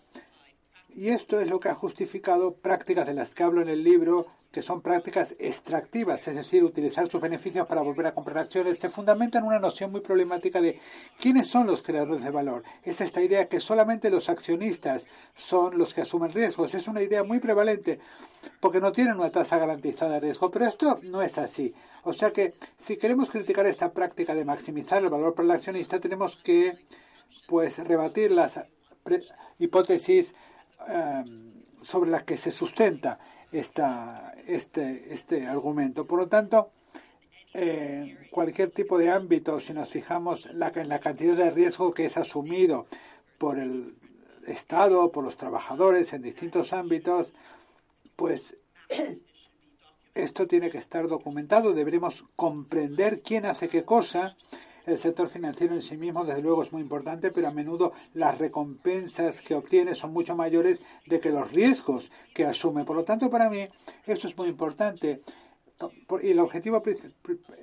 [0.95, 4.25] Y esto es lo que ha justificado prácticas de las que hablo en el libro
[4.51, 8.87] que son prácticas extractivas, es decir, utilizar sus beneficios para volver a comprar acciones, se
[8.87, 10.79] fundamenta en una noción muy problemática de
[11.19, 12.63] quiénes son los creadores de valor.
[12.83, 16.75] Es esta idea que solamente los accionistas son los que asumen riesgos.
[16.75, 17.99] Es una idea muy prevalente
[18.59, 21.73] porque no tienen una tasa garantizada de riesgo, pero esto no es así.
[22.03, 25.99] O sea que si queremos criticar esta práctica de maximizar el valor para el accionista,
[25.99, 26.77] tenemos que
[27.47, 28.59] pues rebatir las
[29.59, 30.33] hipótesis
[30.87, 31.23] eh,
[31.81, 33.19] sobre las que se sustenta
[33.51, 36.05] esta, este, este argumento.
[36.05, 36.71] Por lo tanto,
[37.53, 42.17] eh, cualquier tipo de ámbito, si nos fijamos en la cantidad de riesgo que es
[42.17, 42.87] asumido
[43.37, 43.95] por el
[44.47, 47.33] Estado, por los trabajadores en distintos ámbitos,
[48.15, 48.57] pues
[50.15, 51.73] esto tiene que estar documentado.
[51.73, 54.35] Deberemos comprender quién hace qué cosa
[54.85, 58.37] el sector financiero en sí mismo, desde luego, es muy importante, pero a menudo las
[58.37, 62.83] recompensas que obtiene son mucho mayores de que los riesgos que asume.
[62.83, 63.67] Por lo tanto, para mí,
[64.05, 65.21] eso es muy importante.
[66.21, 66.83] Y el objetivo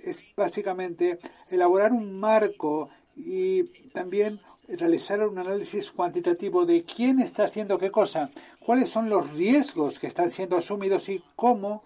[0.03, 1.19] es básicamente
[1.51, 8.31] elaborar un marco y también realizar un análisis cuantitativo de quién está haciendo qué cosa,
[8.61, 11.83] cuáles son los riesgos que están siendo asumidos y cómo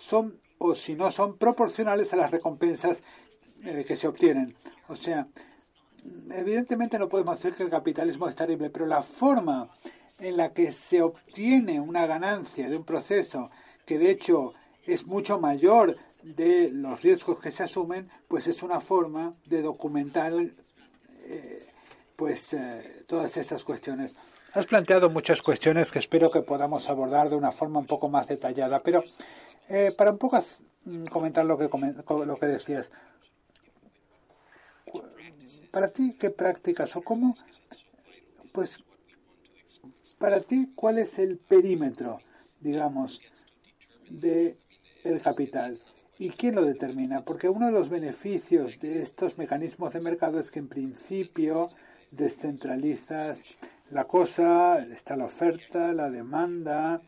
[0.00, 3.02] son o si no son proporcionales a las recompensas
[3.64, 4.54] eh, que se obtienen.
[4.88, 5.26] O sea,
[6.32, 9.70] evidentemente no podemos decir que el capitalismo es terrible, pero la forma
[10.18, 13.50] en la que se obtiene una ganancia de un proceso
[13.86, 14.52] que de hecho
[14.84, 20.32] es mucho mayor de los riesgos que se asumen, pues es una forma de documentar
[21.24, 21.66] eh,
[22.16, 24.14] pues eh, todas estas cuestiones.
[24.52, 28.26] Has planteado muchas cuestiones que espero que podamos abordar de una forma un poco más
[28.26, 29.02] detallada, pero
[29.96, 30.42] para un poco
[31.10, 32.90] comentar lo que, lo que decías,
[35.70, 37.34] para ti, ¿qué prácticas o cómo?
[38.52, 38.82] Pues,
[40.18, 42.20] para ti, ¿cuál es el perímetro,
[42.60, 43.20] digamos,
[44.08, 44.58] de
[45.04, 45.80] el capital?
[46.18, 47.24] ¿Y quién lo determina?
[47.24, 51.68] Porque uno de los beneficios de estos mecanismos de mercado es que en principio
[52.10, 53.42] descentralizas
[53.90, 57.00] la cosa, está la oferta, la demanda,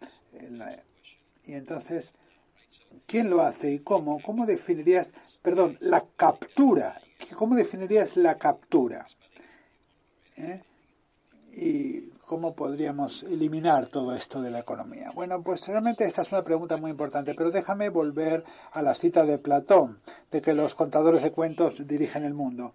[1.44, 2.14] y entonces,
[3.07, 4.21] ¿quién lo hace y cómo?
[4.23, 5.12] ¿Cómo definirías,
[5.43, 7.01] perdón, la captura?
[7.37, 9.07] ¿Cómo definirías la captura?
[10.37, 10.62] ¿Eh?
[11.55, 15.11] ¿Y cómo podríamos eliminar todo esto de la economía?
[15.15, 19.25] Bueno, pues realmente esta es una pregunta muy importante, pero déjame volver a la cita
[19.25, 22.73] de Platón, de que los contadores de cuentos dirigen el mundo.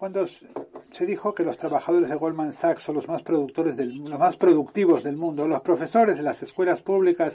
[0.00, 4.18] Cuando se dijo que los trabajadores de Goldman Sachs son los más, productores del, los
[4.18, 7.34] más productivos del mundo, los profesores de las escuelas públicas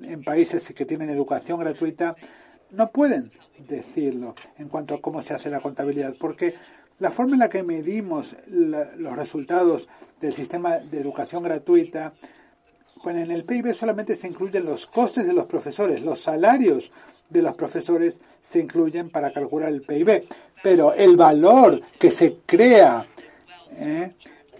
[0.00, 2.16] en países que tienen educación gratuita,
[2.70, 3.32] no pueden
[3.68, 6.54] decirlo en cuanto a cómo se hace la contabilidad, porque
[7.00, 9.86] la forma en la que medimos los resultados
[10.18, 12.14] del sistema de educación gratuita,
[13.02, 16.90] pues en el PIB solamente se incluyen los costes de los profesores, los salarios
[17.28, 20.24] de los profesores se incluyen para calcular el PIB,
[20.66, 23.06] pero el valor que se crea
[23.78, 24.14] ¿eh?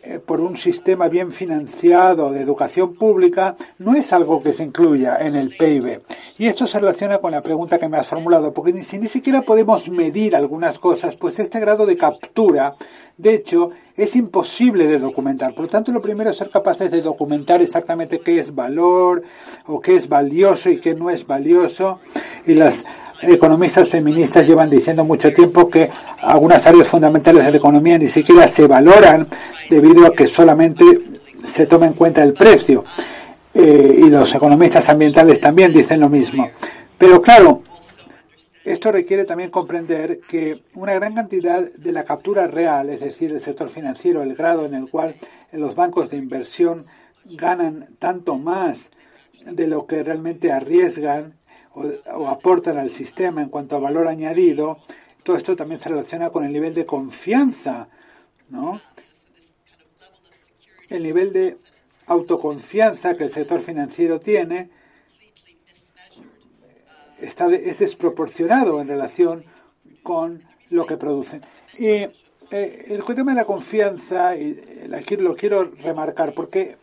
[0.05, 5.17] Eh, por un sistema bien financiado de educación pública no es algo que se incluya
[5.19, 6.03] en el PIB.
[6.39, 9.09] Y esto se relaciona con la pregunta que me has formulado, porque ni, si ni
[9.09, 12.77] siquiera podemos medir algunas cosas, pues este grado de captura,
[13.17, 15.57] de hecho, es imposible de documentar.
[15.57, 19.25] Por lo tanto, lo primero es ser capaces de documentar exactamente qué es valor
[19.67, 21.99] o qué es valioso y qué no es valioso.
[22.47, 22.85] Y las
[23.23, 25.89] economistas feministas llevan diciendo mucho tiempo que
[26.21, 29.27] algunas áreas fundamentales de la economía ni siquiera se valoran
[29.71, 30.85] debido a que solamente
[31.45, 32.85] se toma en cuenta el precio.
[33.55, 36.51] Eh, y los economistas ambientales también dicen lo mismo.
[36.99, 37.63] Pero claro,
[38.65, 43.41] esto requiere también comprender que una gran cantidad de la captura real, es decir, el
[43.41, 45.15] sector financiero, el grado en el cual
[45.53, 46.85] los bancos de inversión
[47.25, 48.91] ganan tanto más
[49.45, 51.36] de lo que realmente arriesgan
[51.77, 54.79] o, aportan al sistema en cuanto a valor añadido,
[55.23, 57.89] todo esto también se relaciona con el nivel de confianza,
[58.49, 58.81] ¿no?
[60.89, 61.59] El nivel de
[62.07, 64.71] autoconfianza que el sector financiero tiene
[67.19, 69.45] está, es desproporcionado en relación
[70.03, 71.43] con lo que producen.
[71.77, 72.07] Y
[72.51, 76.77] eh, el tema de la confianza, y aquí lo quiero remarcar, porque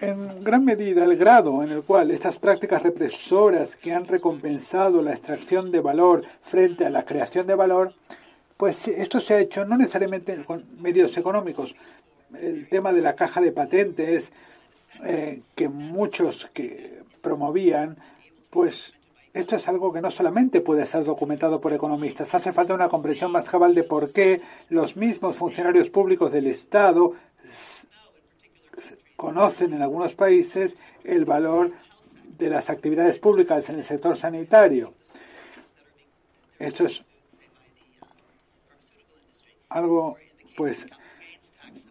[0.00, 5.12] en gran medida el grado en el cual estas prácticas represoras que han recompensado la
[5.12, 7.94] extracción de valor frente a la creación de valor,
[8.56, 11.74] pues esto se ha hecho no necesariamente con medios económicos.
[12.40, 14.30] El tema de la caja de patentes
[15.04, 17.96] eh, que muchos que promovían,
[18.50, 18.92] pues
[19.32, 23.32] esto es algo que no solamente puede ser documentado por economistas, hace falta una comprensión
[23.32, 27.14] más cabal de por qué los mismos funcionarios públicos del Estado
[29.22, 31.68] conocen en algunos países el valor
[32.38, 34.94] de las actividades públicas en el sector sanitario.
[36.58, 37.04] Esto es
[39.68, 40.16] algo
[40.56, 40.88] pues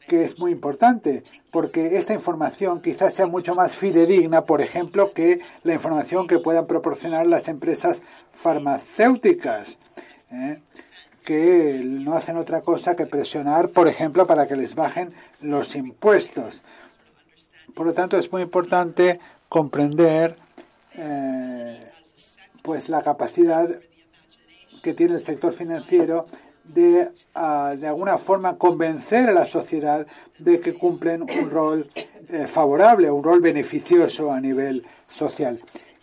[0.09, 5.39] que es muy importante porque esta información quizás sea mucho más fidedigna, por ejemplo, que
[5.63, 8.01] la información que puedan proporcionar las empresas
[8.33, 9.77] farmacéuticas,
[10.31, 10.59] ¿eh?
[11.23, 16.61] que no hacen otra cosa que presionar, por ejemplo, para que les bajen los impuestos.
[17.75, 20.37] Por lo tanto, es muy importante comprender
[20.95, 21.91] eh,
[22.61, 23.79] pues la capacidad
[24.81, 26.27] que tiene el sector financiero
[26.63, 30.05] de, ah, de alguna forma, convencer a la sociedad
[30.37, 31.89] de que cumplen un rol
[32.29, 35.59] eh, favorable, un rol beneficioso a nivel social.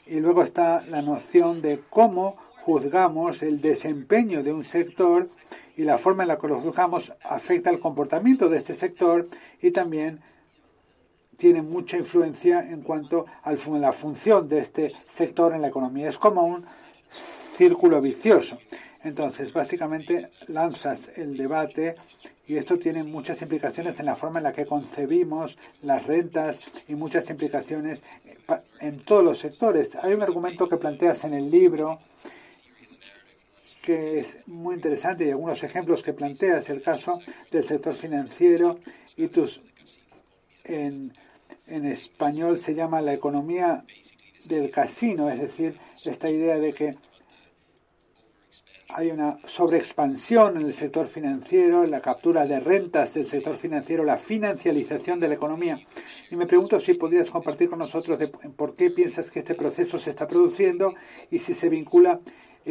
[0.06, 5.28] Y luego está la noción de cómo juzgamos el desempeño de un sector
[5.76, 9.26] y la forma en la que lo juzgamos afecta el comportamiento de este sector
[9.62, 10.20] y también
[11.38, 16.08] tiene mucha influencia en cuanto a la función de este sector en la economía.
[16.08, 16.66] Es como un
[17.54, 18.58] círculo vicioso.
[19.02, 21.94] Entonces, básicamente lanzas el debate
[22.46, 26.94] y esto tiene muchas implicaciones en la forma en la que concebimos las rentas y
[26.96, 28.02] muchas implicaciones
[28.80, 29.94] en todos los sectores.
[29.94, 32.00] Hay un argumento que planteas en el libro
[33.82, 37.20] que es muy interesante y algunos ejemplos que planteas, el caso
[37.50, 38.80] del sector financiero
[39.16, 39.62] y tus
[40.64, 41.12] en
[41.68, 43.84] en español se llama la economía
[44.46, 46.96] del casino, es decir, esta idea de que
[48.90, 54.16] hay una sobreexpansión en el sector financiero, la captura de rentas del sector financiero, la
[54.16, 55.78] financialización de la economía.
[56.30, 58.18] Y me pregunto si podrías compartir con nosotros
[58.56, 60.94] por qué piensas que este proceso se está produciendo
[61.30, 62.20] y si se vincula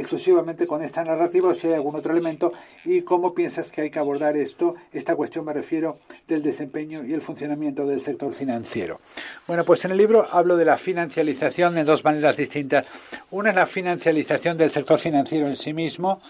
[0.02, 2.54] exclusivamente con esta narrativa o si hay algún otro elemento
[2.86, 4.76] y cómo piensas que hay que abordar esto.
[4.92, 9.00] Esta cuestión me refiero del desempeño y el funcionamiento del sector financiero.
[9.48, 12.86] Bueno, pues en el libro hablo de la financialización de dos maneras distintas.
[13.32, 16.22] Una es la financialización del sector financiero en sí mismo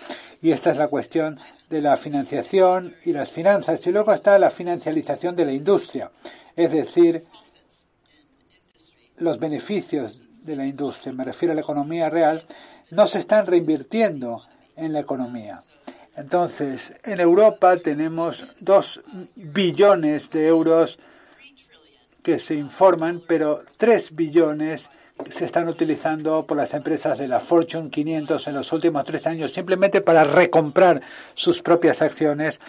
[0.42, 3.86] y esta es la cuestión de la financiación y las finanzas.
[3.86, 6.12] Y luego está la financialización de la industria,
[6.56, 7.26] es decir,
[9.18, 12.46] los beneficios de la industria, me refiero a la economía real,
[12.92, 14.44] no se están reinvirtiendo
[14.76, 15.62] en la economía.
[16.16, 19.02] Entonces, en Europa tenemos dos
[19.36, 20.98] billones de euros
[22.24, 24.86] que se informan, pero tres billones
[25.32, 29.52] se están utilizando por las empresas de la Fortune 500 en los últimos tres años
[29.52, 31.02] simplemente para recomprar
[31.34, 32.60] sus propias acciones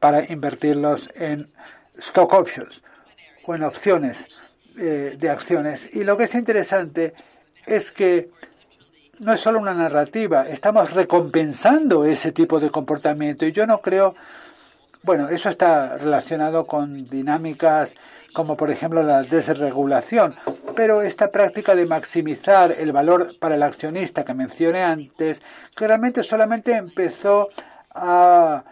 [0.00, 1.46] para invertirlos en
[1.98, 2.82] stock options
[3.46, 4.26] o en opciones
[4.76, 5.94] eh, de acciones.
[5.94, 7.14] Y lo que es interesante
[7.66, 8.30] es que
[9.20, 14.14] no es solo una narrativa, estamos recompensando ese tipo de comportamiento y yo no creo,
[15.02, 17.94] bueno, eso está relacionado con dinámicas
[18.34, 20.34] como por ejemplo la desregulación.
[20.76, 25.40] Pero esta práctica de maximizar el valor para el accionista que mencioné antes,
[25.74, 27.48] claramente solamente empezó
[27.94, 28.64] a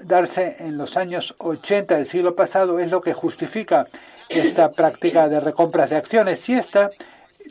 [0.00, 3.86] darse en los años 80 del siglo pasado, es lo que justifica
[4.28, 6.46] esta práctica de recompras de acciones.
[6.48, 6.90] Y esta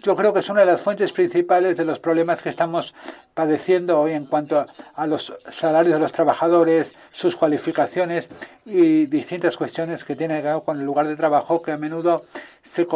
[0.01, 2.93] yo creo que es una de las fuentes principales de los problemas que estamos
[3.33, 8.29] padeciendo hoy en cuanto a, los salarios de los trabajadores, sus cualificaciones
[8.65, 12.25] y distintas cuestiones que tienen que ver con el lugar de trabajo que a menudo
[12.63, 12.87] se,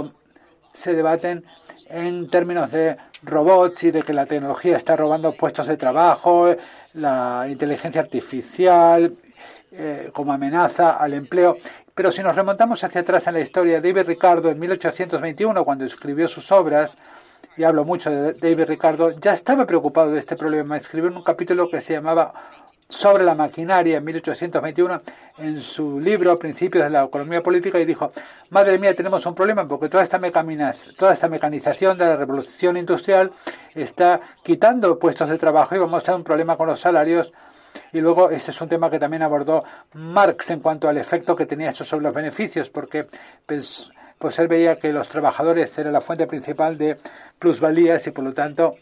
[0.73, 1.43] se debaten
[1.89, 6.55] en términos de robots y de que la tecnología está robando puestos de trabajo,
[6.93, 9.15] la inteligencia artificial
[9.71, 11.57] eh, como amenaza al empleo.
[11.99, 16.29] Pero si nos remontamos hacia atrás en la historia, David Ricardo en 1821, cuando escribió
[16.29, 16.95] sus obras,
[17.57, 20.77] y hablo mucho de David Ricardo, ya estaba preocupado de este problema.
[20.77, 22.33] Escribió un capítulo que se llamaba
[22.89, 25.01] sobre la maquinaria en 1821
[25.37, 28.11] en su libro Principios de la Economía Política y dijo,
[28.49, 30.19] madre mía, tenemos un problema porque toda esta,
[30.97, 33.31] toda esta mecanización de la revolución industrial
[33.75, 37.31] está quitando puestos de trabajo y vamos a tener un problema con los salarios
[37.93, 41.45] y luego ese es un tema que también abordó Marx en cuanto al efecto que
[41.45, 43.05] tenía esto sobre los beneficios, porque
[43.45, 46.95] pues, pues él veía que los trabajadores eran la fuente principal de
[47.37, 48.75] plusvalías y por lo tanto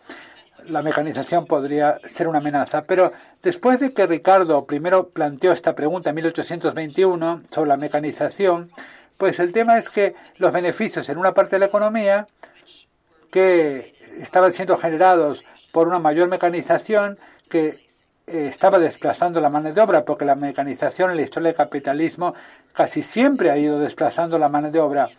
[0.70, 2.84] la mecanización podría ser una amenaza.
[2.84, 8.72] Pero después de que Ricardo primero planteó esta pregunta en 1821 sobre la mecanización,
[9.18, 12.28] pues el tema es que los beneficios en una parte de la economía
[13.32, 17.18] que estaban siendo generados por una mayor mecanización
[17.50, 17.88] que
[18.28, 22.36] eh, estaba desplazando la mano de obra, porque la mecanización en la historia del capitalismo
[22.74, 25.10] casi siempre ha ido desplazando la mano de obra.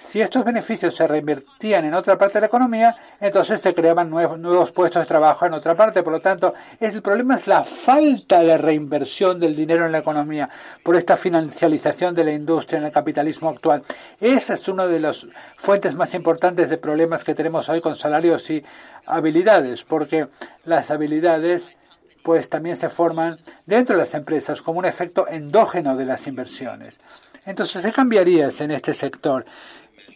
[0.00, 4.38] Si estos beneficios se reinvertían en otra parte de la economía, entonces se creaban nuevos,
[4.38, 6.04] nuevos puestos de trabajo en otra parte.
[6.04, 10.48] Por lo tanto, el problema es la falta de reinversión del dinero en la economía
[10.84, 13.82] por esta financialización de la industria en el capitalismo actual.
[14.20, 18.48] Esa es una de las fuentes más importantes de problemas que tenemos hoy con salarios
[18.50, 18.64] y
[19.04, 20.28] habilidades, porque
[20.64, 21.76] las habilidades
[22.22, 26.98] pues también se forman dentro de las empresas como un efecto endógeno de las inversiones.
[27.46, 29.46] Entonces, ¿qué cambiarías en este sector?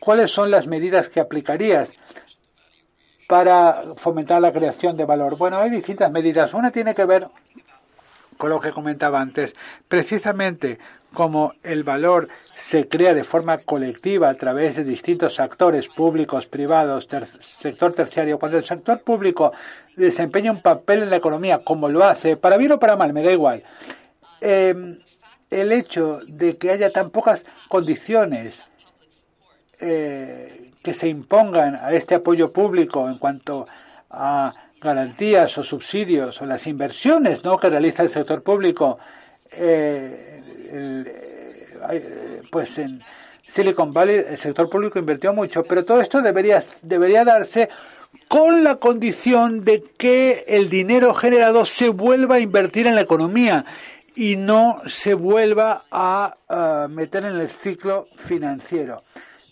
[0.05, 1.93] ¿Cuáles son las medidas que aplicarías
[3.29, 5.37] para fomentar la creación de valor?
[5.37, 6.55] Bueno, hay distintas medidas.
[6.55, 7.29] Una tiene que ver
[8.37, 9.55] con lo que comentaba antes.
[9.87, 10.81] Precisamente
[11.15, 17.07] como el valor se crea de forma colectiva a través de distintos actores públicos, privados,
[17.41, 19.53] sector terciario, cuando el sector público
[19.95, 23.23] desempeña un papel en la economía, como lo hace, para bien o para mal, me
[23.23, 23.63] da igual,
[24.41, 24.99] em,
[25.49, 28.59] el hecho de que haya tan pocas condiciones
[29.83, 33.67] eh, que se impongan a este apoyo público en cuanto
[34.11, 37.59] a garantías o subsidios o las inversiones ¿no?
[37.59, 38.99] que realiza el sector público,
[39.53, 40.43] eh,
[40.73, 43.01] eh, pues en
[43.47, 47.69] Silicon Valley el sector público invirtió mucho, pero todo esto debería, debería darse
[48.29, 53.65] con la condición de que el dinero generado se vuelva a invertir en la economía
[54.15, 56.37] y no se vuelva a,
[56.89, 59.05] meter en el ciclo financiero.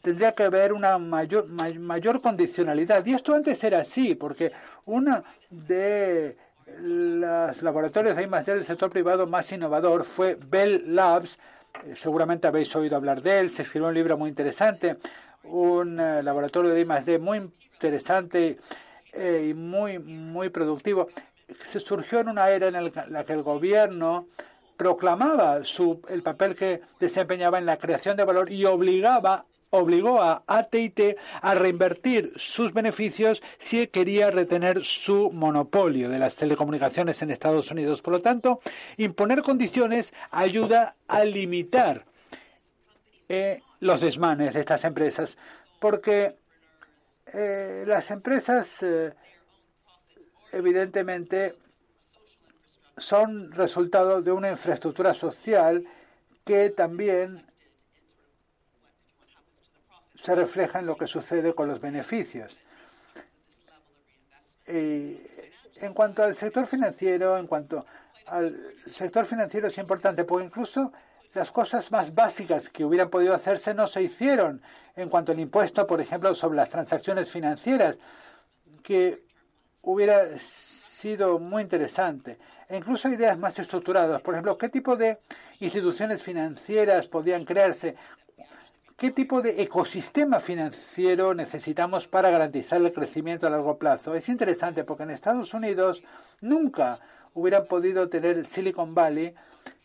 [0.03, 3.05] Tendría que haber una mayor, mayor condicionalidad.
[3.05, 4.53] Y esto antes era así, porque
[4.87, 6.37] una de
[6.79, 11.39] los laboratorios de I+D del sector privado más innovador fue Bell Labs.
[11.85, 13.51] Eh, seguramente habéis oído hablar de él.
[13.51, 14.97] Se escribió un libro muy interesante.
[15.45, 18.59] Un eh, laboratorio de I+D muy interesante
[19.13, 21.09] eh, y muy, muy productivo.
[21.65, 24.29] Se surgió en una era en la que el gobierno
[24.77, 30.43] proclamaba su, el papel que desempeñaba en la creación de valor y obligaba obligó a
[30.47, 37.71] AT&T a reinvertir sus beneficios si quería retener su monopolio de las telecomunicaciones en Estados
[37.71, 38.03] Unidos.
[38.03, 38.61] Por lo tanto,
[38.97, 42.05] imponer condiciones ayuda a limitar
[43.29, 45.37] eh, los desmanes de estas empresas,
[45.79, 46.37] porque
[47.33, 49.13] eh, las empresas eh,
[50.53, 51.55] evidentemente
[52.97, 55.85] son resultado de una infraestructura social
[56.45, 57.50] que también
[60.23, 62.57] se refleja en lo que sucede con los beneficios.
[64.67, 67.85] en cuanto al sector financiero, en cuanto
[68.27, 70.93] al sector financiero es importante, porque incluso
[71.35, 74.63] las cosas más básicas que hubieran podido hacerse no se hicieron
[74.97, 77.99] en cuanto al impuesto, por ejemplo, sobre las transacciones financieras,
[78.83, 79.25] que
[79.83, 82.39] hubiera sido muy interesante.
[82.69, 85.19] E incluso ideas más estructuradas, por ejemplo, qué tipo de
[85.61, 87.97] instituciones financieras podían crearse,
[89.01, 94.15] qué tipo de ecosistema financiero necesitamos para garantizar el crecimiento a largo plazo.
[94.15, 96.03] Es interesante porque en Estados Unidos
[96.43, 97.01] nunca
[97.33, 99.35] hubieran podido tener Silicon Valley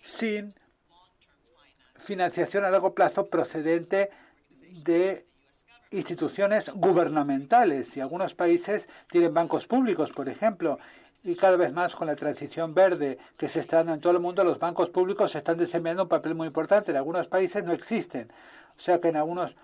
[0.03, 0.53] sin
[1.97, 4.09] financiación a largo plazo procedente
[4.83, 5.25] de
[5.91, 10.77] instituciones gubernamentales y algunos países tienen bancos públicos, por ejemplo,
[11.23, 14.19] y cada vez más con la transición verde que se está dando en todo el
[14.19, 16.91] mundo, los bancos públicos están desempeñando un papel muy importante.
[16.91, 18.29] En algunos países no existen.
[18.77, 19.55] O sea que en algunos,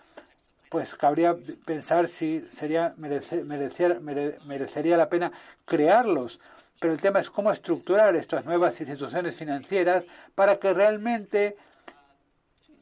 [0.69, 1.35] pues cabría
[1.65, 5.31] pensar si sería merecería la pena
[5.65, 6.39] crearlos.
[6.79, 11.57] Pero el tema es cómo estructurar estas nuevas instituciones financieras para que realmente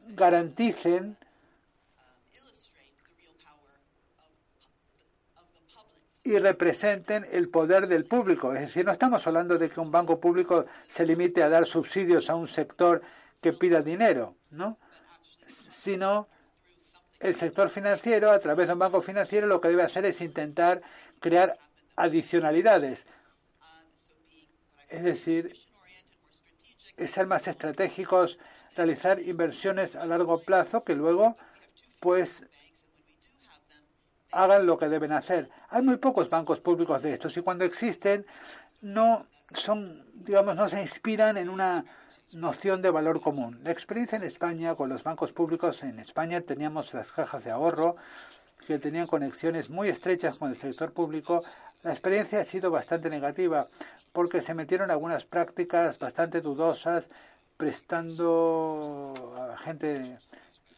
[0.10, 1.18] garanticen
[6.24, 8.54] y representen el poder del público.
[8.54, 12.30] Es decir, no estamos hablando de que un banco público se limite a dar subsidios
[12.30, 13.02] a un sector
[13.42, 14.78] que pida dinero, ¿no?
[15.80, 16.28] Sino
[17.22, 20.82] el sector financiero, a través de un banco financiero, lo que debe hacer es intentar
[21.22, 21.58] crear
[21.96, 23.06] adicionalidades.
[24.90, 25.54] Es decir,
[27.08, 28.40] ser más estratégicos
[28.76, 31.38] realizar inversiones a largo plazo que luego
[32.02, 32.46] pues
[34.32, 35.50] hagan lo que deben hacer.
[35.70, 38.26] Hay muy pocos bancos públicos de estos y cuando existen
[38.82, 41.86] no son, digamos, no se inspiran en una
[42.34, 43.60] noción de valor común.
[43.64, 47.96] La experiencia en España con los bancos públicos, en España teníamos las cajas de ahorro
[48.68, 51.42] que tenían conexiones muy estrechas con el sector público.
[51.82, 53.68] La experiencia ha sido bastante negativa
[54.12, 57.06] porque se metieron algunas prácticas bastante dudosas
[57.58, 60.18] prestando a gente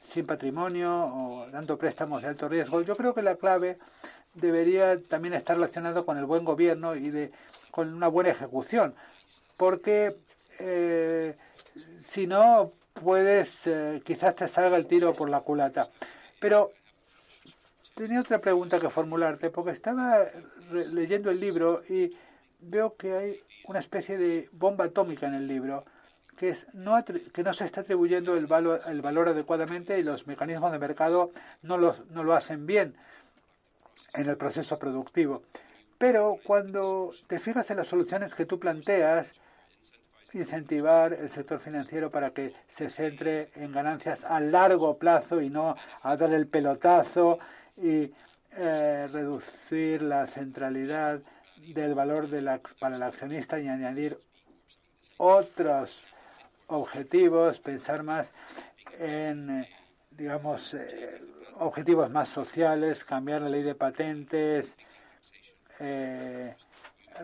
[0.02, 2.82] sin patrimonio o dando préstamos de alto riesgo.
[2.82, 3.78] Yo creo que la clave
[4.34, 7.32] debería también estar relacionado con el buen gobierno y de
[7.70, 8.96] con una buena ejecución,
[9.58, 10.18] porque
[10.60, 11.36] eh,
[12.02, 15.90] si no puedes eh, quizás te salga el tiro por la culata.
[16.40, 16.72] Pero
[17.96, 20.26] tenía otra pregunta que formularte, porque estaba
[20.72, 22.16] leyendo el libro y
[22.60, 25.86] veo que hay una especie de bomba atómica en el libro
[26.38, 30.72] que, no, que no se está atribuyendo el valor, el valor adecuadamente y los mecanismos
[30.72, 32.96] de mercado no, los, no lo hacen bien
[34.14, 35.44] en el proceso productivo.
[35.98, 39.34] Pero cuando te fijas en las soluciones que tú planteas,
[40.34, 45.76] incentivar el sector financiero para que se centre en ganancias a largo plazo y no
[46.02, 47.40] a dar el pelotazo
[47.78, 48.14] y
[48.58, 51.22] eh, reducir la centralidad
[51.74, 54.20] del valor de la, para el accionista y añadir
[55.18, 56.04] otros
[56.68, 58.34] objetivos, pensar más
[59.00, 59.68] en,
[60.12, 61.22] digamos, eh,
[61.62, 64.74] objetivos más sociales, cambiar la ley de patentes,
[65.80, 66.56] eh,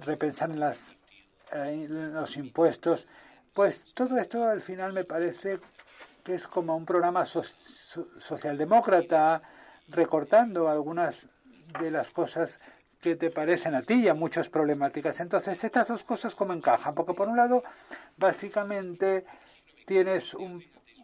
[0.01, 0.95] repensar en, las,
[1.51, 3.07] los impuestos.
[3.53, 5.59] Pues todo esto al final me parece
[6.23, 9.41] que es como un programa socialdemócrata
[9.89, 11.15] recortando algunas
[11.79, 12.59] de las cosas
[13.01, 15.19] que te parecen a ti y a muchas problemáticas.
[15.19, 17.63] Entonces, estas dos cosas cómo encajan, porque por un lado,
[18.17, 19.25] básicamente
[19.85, 20.35] tienes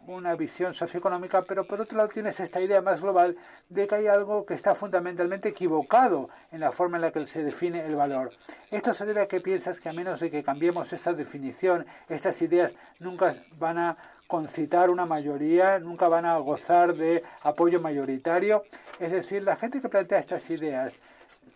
[0.06, 3.36] una visión socioeconómica, pero por otro lado tienes esta idea más global
[3.68, 7.42] de que hay algo que está fundamentalmente equivocado en la forma en la que se
[7.42, 8.30] define el valor.
[8.70, 12.40] Esto se debe a que piensas que a menos de que cambiemos esa definición, estas
[12.42, 13.96] ideas nunca van a
[14.26, 18.64] concitar una mayoría, nunca van a gozar de apoyo mayoritario.
[18.98, 20.94] Es decir, la gente que plantea estas ideas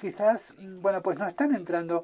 [0.01, 2.03] quizás, bueno, pues no están entrando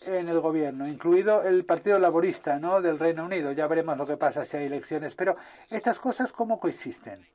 [0.00, 2.80] en el gobierno, incluido el Partido Laborista ¿no?
[2.80, 3.52] del Reino Unido.
[3.52, 5.14] Ya veremos lo que pasa si hay elecciones.
[5.14, 5.36] Pero
[5.70, 7.26] estas cosas, ¿cómo coexisten?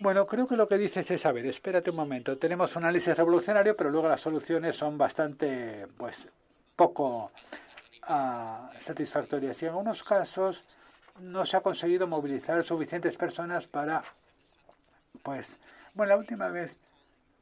[0.00, 2.38] Bueno, creo que lo que dices es, a ver, espérate un momento.
[2.38, 6.26] Tenemos un análisis revolucionario, pero luego las soluciones son bastante, pues,
[6.74, 7.32] poco
[8.02, 9.60] ah, satisfactorias.
[9.60, 10.64] Y en algunos casos
[11.20, 14.02] no se ha conseguido movilizar suficientes personas para
[15.22, 15.58] pues,
[15.94, 16.80] bueno, la última vez,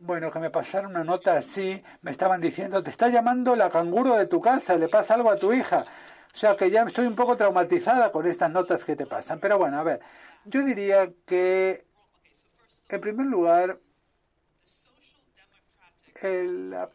[0.00, 4.14] bueno, que me pasaron una nota así, me estaban diciendo, te está llamando la canguro
[4.14, 5.84] de tu casa, le pasa algo a tu hija.
[6.32, 9.40] O sea que ya estoy un poco traumatizada con estas notas que te pasan.
[9.40, 10.00] Pero bueno, a ver,
[10.44, 11.84] yo diría que,
[12.88, 13.78] en primer lugar,
[16.22, 16.88] la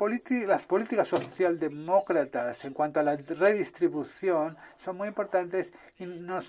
[0.47, 6.39] las políticas socialdemócratas en cuanto a la redistribución son muy importantes y no,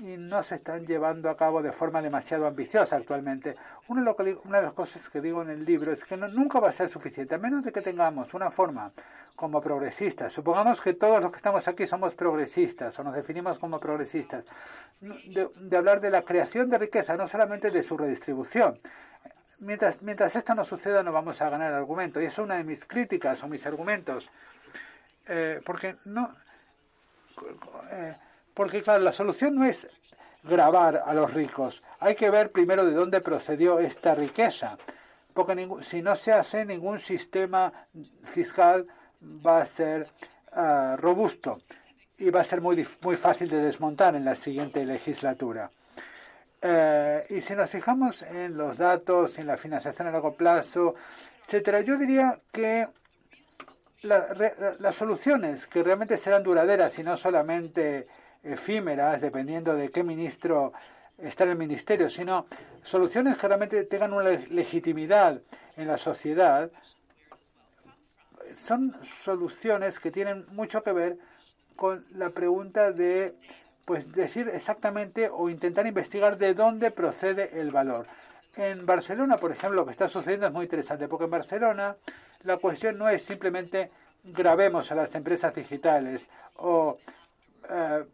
[0.00, 3.56] y no se están llevando a cabo de forma demasiado ambiciosa actualmente.
[3.88, 6.88] Una de, las cosas que digo en el libro es que nunca va a ser
[6.88, 8.92] suficiente, a menos de que tengamos una forma
[9.36, 10.32] como progresistas.
[10.32, 14.44] Supongamos que todos los que estamos aquí somos progresistas o nos definimos como progresistas,
[15.00, 18.80] de hablar de la creación de riqueza, no solamente de su redistribución
[19.60, 22.20] mientras, mientras esto no suceda no vamos a ganar argumento.
[22.20, 24.28] Y es una de mis críticas o mis argumentos.
[25.26, 26.34] Eh, porque no.
[27.92, 28.16] Eh,
[28.60, 29.88] porque claro, la solución no es
[30.42, 31.82] grabar a los ricos.
[31.98, 34.76] Hay que ver primero de dónde procedió esta riqueza.
[35.32, 37.72] Porque si no se hace ningún sistema
[38.22, 38.86] fiscal
[39.24, 40.08] va a ser
[40.52, 41.56] ah, robusto
[42.18, 45.70] y va a ser muy, muy fácil de desmontar en la siguiente legislatura.
[46.60, 50.92] Eh, y si nos fijamos en los datos, en la financiación a largo plazo,
[51.46, 52.88] etcétera, yo diría que
[54.02, 58.06] las soluciones que realmente serán duraderas y no solamente
[58.42, 60.72] efímeras, dependiendo de qué ministro
[61.18, 62.46] está en el ministerio, sino
[62.82, 65.40] soluciones que realmente tengan una legitimidad
[65.76, 66.70] en la sociedad,
[68.58, 71.18] son soluciones que tienen mucho que ver
[71.76, 73.34] con la pregunta de
[73.84, 78.06] pues decir exactamente o intentar investigar de dónde procede el valor.
[78.56, 81.96] En Barcelona, por ejemplo, lo que está sucediendo es muy interesante, porque en Barcelona
[82.42, 83.90] la cuestión no es simplemente
[84.22, 86.26] grabemos a las empresas digitales
[86.56, 86.98] o
[87.68, 88.04] eh,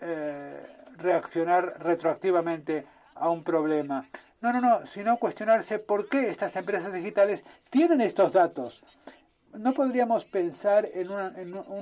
[0.00, 0.66] eh,
[0.96, 4.06] reaccionar retroactivamente a un problema.
[4.40, 8.82] No, no, no, sino cuestionarse por qué estas empresas digitales tienen estos datos
[9.58, 11.30] no podríamos pensar en, una,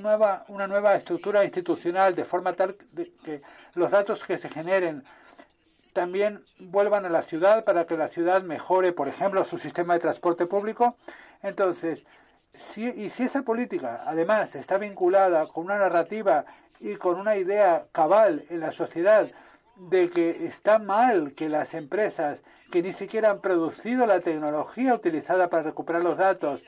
[0.00, 2.76] nueva, una nueva estructura institucional de forma tal
[3.24, 3.40] que
[3.74, 5.04] los datos que se generen
[5.92, 10.00] también vuelvan a la ciudad para que la ciudad mejore, por ejemplo, su sistema de
[10.00, 10.96] transporte público.
[11.42, 12.04] Entonces,
[12.56, 16.44] si, y si esa política además está vinculada con una narrativa
[16.80, 19.28] y con una idea cabal en la sociedad
[19.76, 25.48] de que está mal que las empresas que ni siquiera han producido la tecnología utilizada
[25.48, 26.62] para recuperar los datos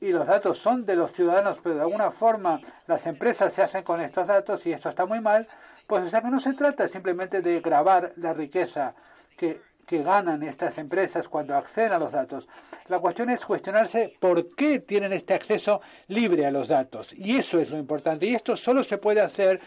[0.00, 3.84] y los datos son de los ciudadanos, pero de alguna forma las empresas se hacen
[3.84, 5.46] con estos datos y esto está muy mal,
[5.86, 8.94] pues o sea que no se trata simplemente de grabar la riqueza
[9.36, 9.60] que,
[9.90, 12.46] que ganan estas empresas cuando acceden a los datos.
[12.86, 17.12] La cuestión es cuestionarse por qué tienen este acceso libre a los datos.
[17.12, 18.24] Y eso es lo importante.
[18.24, 19.60] Y esto solo se puede hacer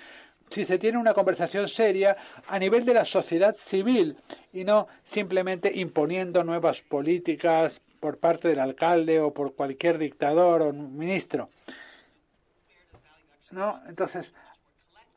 [0.50, 2.16] si se tiene una conversación seria
[2.48, 4.16] a nivel de la sociedad civil
[4.54, 10.72] y no simplemente imponiendo nuevas políticas por parte del alcalde o por cualquier dictador o
[10.72, 11.50] ministro.
[13.52, 13.82] ¿No?
[13.90, 14.34] Entonces,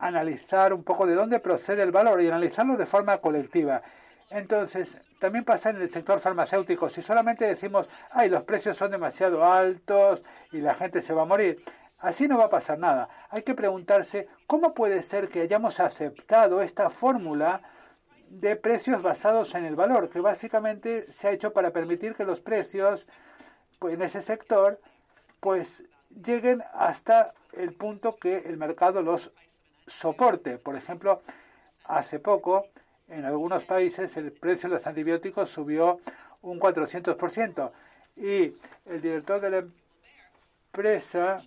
[0.00, 3.84] analizar un poco de dónde procede el valor y analizarlo de forma colectiva.
[4.30, 6.88] Entonces, también pasa en el sector farmacéutico.
[6.88, 10.22] Si solamente decimos, ay, los precios son demasiado altos
[10.52, 11.62] y la gente se va a morir,
[11.98, 13.08] Así no va a pasar nada.
[13.30, 17.62] Hay que preguntarse cómo puede ser que hayamos aceptado esta fórmula
[18.28, 22.40] de precios basados en el valor, que básicamente se ha hecho para permitir que los
[22.40, 23.06] precios
[23.78, 24.80] pues, en ese sector
[25.40, 25.82] pues
[26.22, 29.32] lleguen hasta el punto que el mercado los
[29.86, 30.58] soporte.
[30.58, 31.22] Por ejemplo,
[31.84, 32.66] hace poco
[33.08, 36.00] en algunos países el precio de los antibióticos subió
[36.42, 37.70] un 400%
[38.16, 38.54] y
[38.86, 39.64] el director de la
[40.72, 41.42] empresa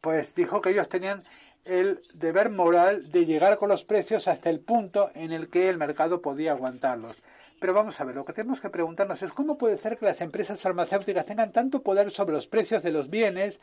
[0.00, 1.22] pues dijo que ellos tenían
[1.64, 5.76] el deber moral de llegar con los precios hasta el punto en el que el
[5.76, 7.16] mercado podía aguantarlos.
[7.60, 10.20] Pero vamos a ver, lo que tenemos que preguntarnos es cómo puede ser que las
[10.20, 13.60] empresas farmacéuticas tengan tanto poder sobre los precios de los bienes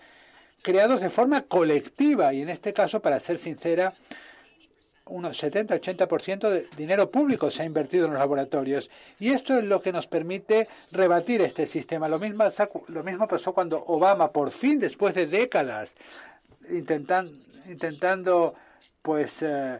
[0.61, 3.93] creados de forma colectiva y en este caso, para ser sincera,
[5.08, 8.89] unos 70-80% de dinero público se ha invertido en los laboratorios.
[9.20, 12.10] Y esto es lo que nos permite rebatir este sistema.
[12.10, 12.43] Lo mismo,
[12.88, 15.95] lo mismo pasó cuando Obama, por fin, después de décadas,
[16.70, 17.39] intentan,
[17.70, 18.56] intentando
[19.03, 19.80] pues eh,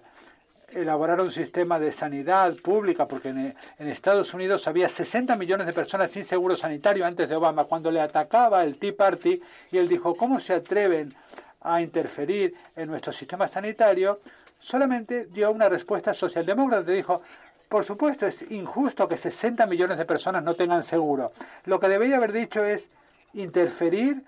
[0.74, 5.74] elaborar un sistema de sanidad pública, porque en, en, Estados Unidos había 60 millones de
[5.74, 9.88] personas sin seguro sanitario antes de Obama, cuando le atacaba el Tea Party, y él
[9.88, 11.16] dijo, ¿cómo se atreven
[11.62, 14.20] a interferir en nuestro sistema sanitario?
[14.66, 16.92] Solamente dio una respuesta socialdemócrata.
[16.92, 17.22] Dijo,
[17.70, 21.34] por supuesto, es injusto que 60 millones de personas no tengan seguro.
[21.66, 22.90] Lo que debería haber dicho es
[23.34, 24.24] interferir.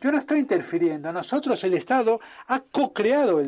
[0.00, 1.12] Yo no estoy interfiriendo.
[1.12, 3.40] Nosotros, el Estado, ha co-creado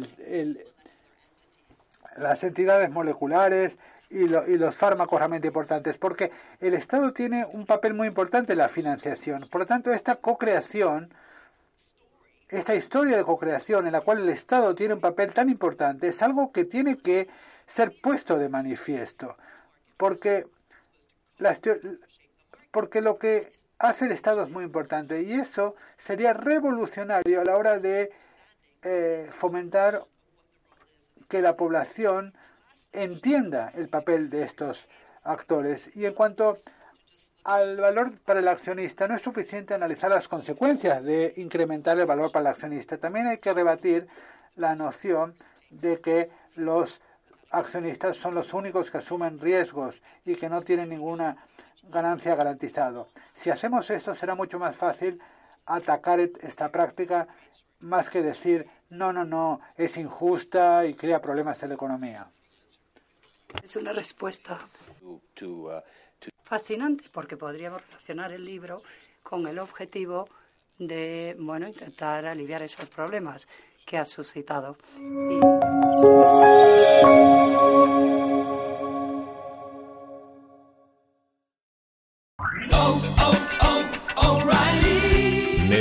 [2.16, 3.76] las entidades moleculares
[4.09, 6.30] y, los fármacos realmente importantes, porque
[6.61, 9.49] el Estado tiene un papel muy importante en la financiación.
[9.51, 11.12] Por lo tanto, esta co-creación,
[12.49, 16.23] esta historia de co-creación en la cual el Estado tiene un papel tan importante, es
[16.23, 17.29] algo que tiene que
[17.67, 19.37] ser puesto de manifiesto,
[19.97, 20.47] porque,
[22.71, 27.57] porque lo que hace el Estado es muy importante y eso sería revolucionario a la
[27.57, 28.11] hora de
[28.83, 30.05] eh, fomentar
[31.29, 32.35] que la población
[32.93, 34.89] entienda el papel de estos
[35.23, 35.95] actores.
[35.95, 36.59] Y en cuanto
[37.49, 42.31] al valor para el accionista, no es suficiente analizar las consecuencias de incrementar el valor
[42.31, 42.99] para el accionista.
[42.99, 44.07] También hay que rebatir
[44.57, 45.35] la noción
[45.71, 47.01] de que los
[47.51, 51.39] accionistas son los únicos que asumen riesgos y que no tienen ninguna
[51.85, 53.09] ganancia garantizado.
[53.35, 55.19] Si hacemos esto será mucho más fácil
[55.65, 57.29] atacar esta práctica
[57.81, 62.27] más que decir no, no, no, es injusta y crea problemas en la economía.
[63.63, 64.59] Es una respuesta
[65.01, 65.19] uh,
[66.45, 68.83] fascinante porque podríamos relacionar el libro
[69.23, 70.29] con el objetivo
[70.79, 73.47] de bueno intentar aliviar esos problemas
[73.85, 74.77] que ha suscitado.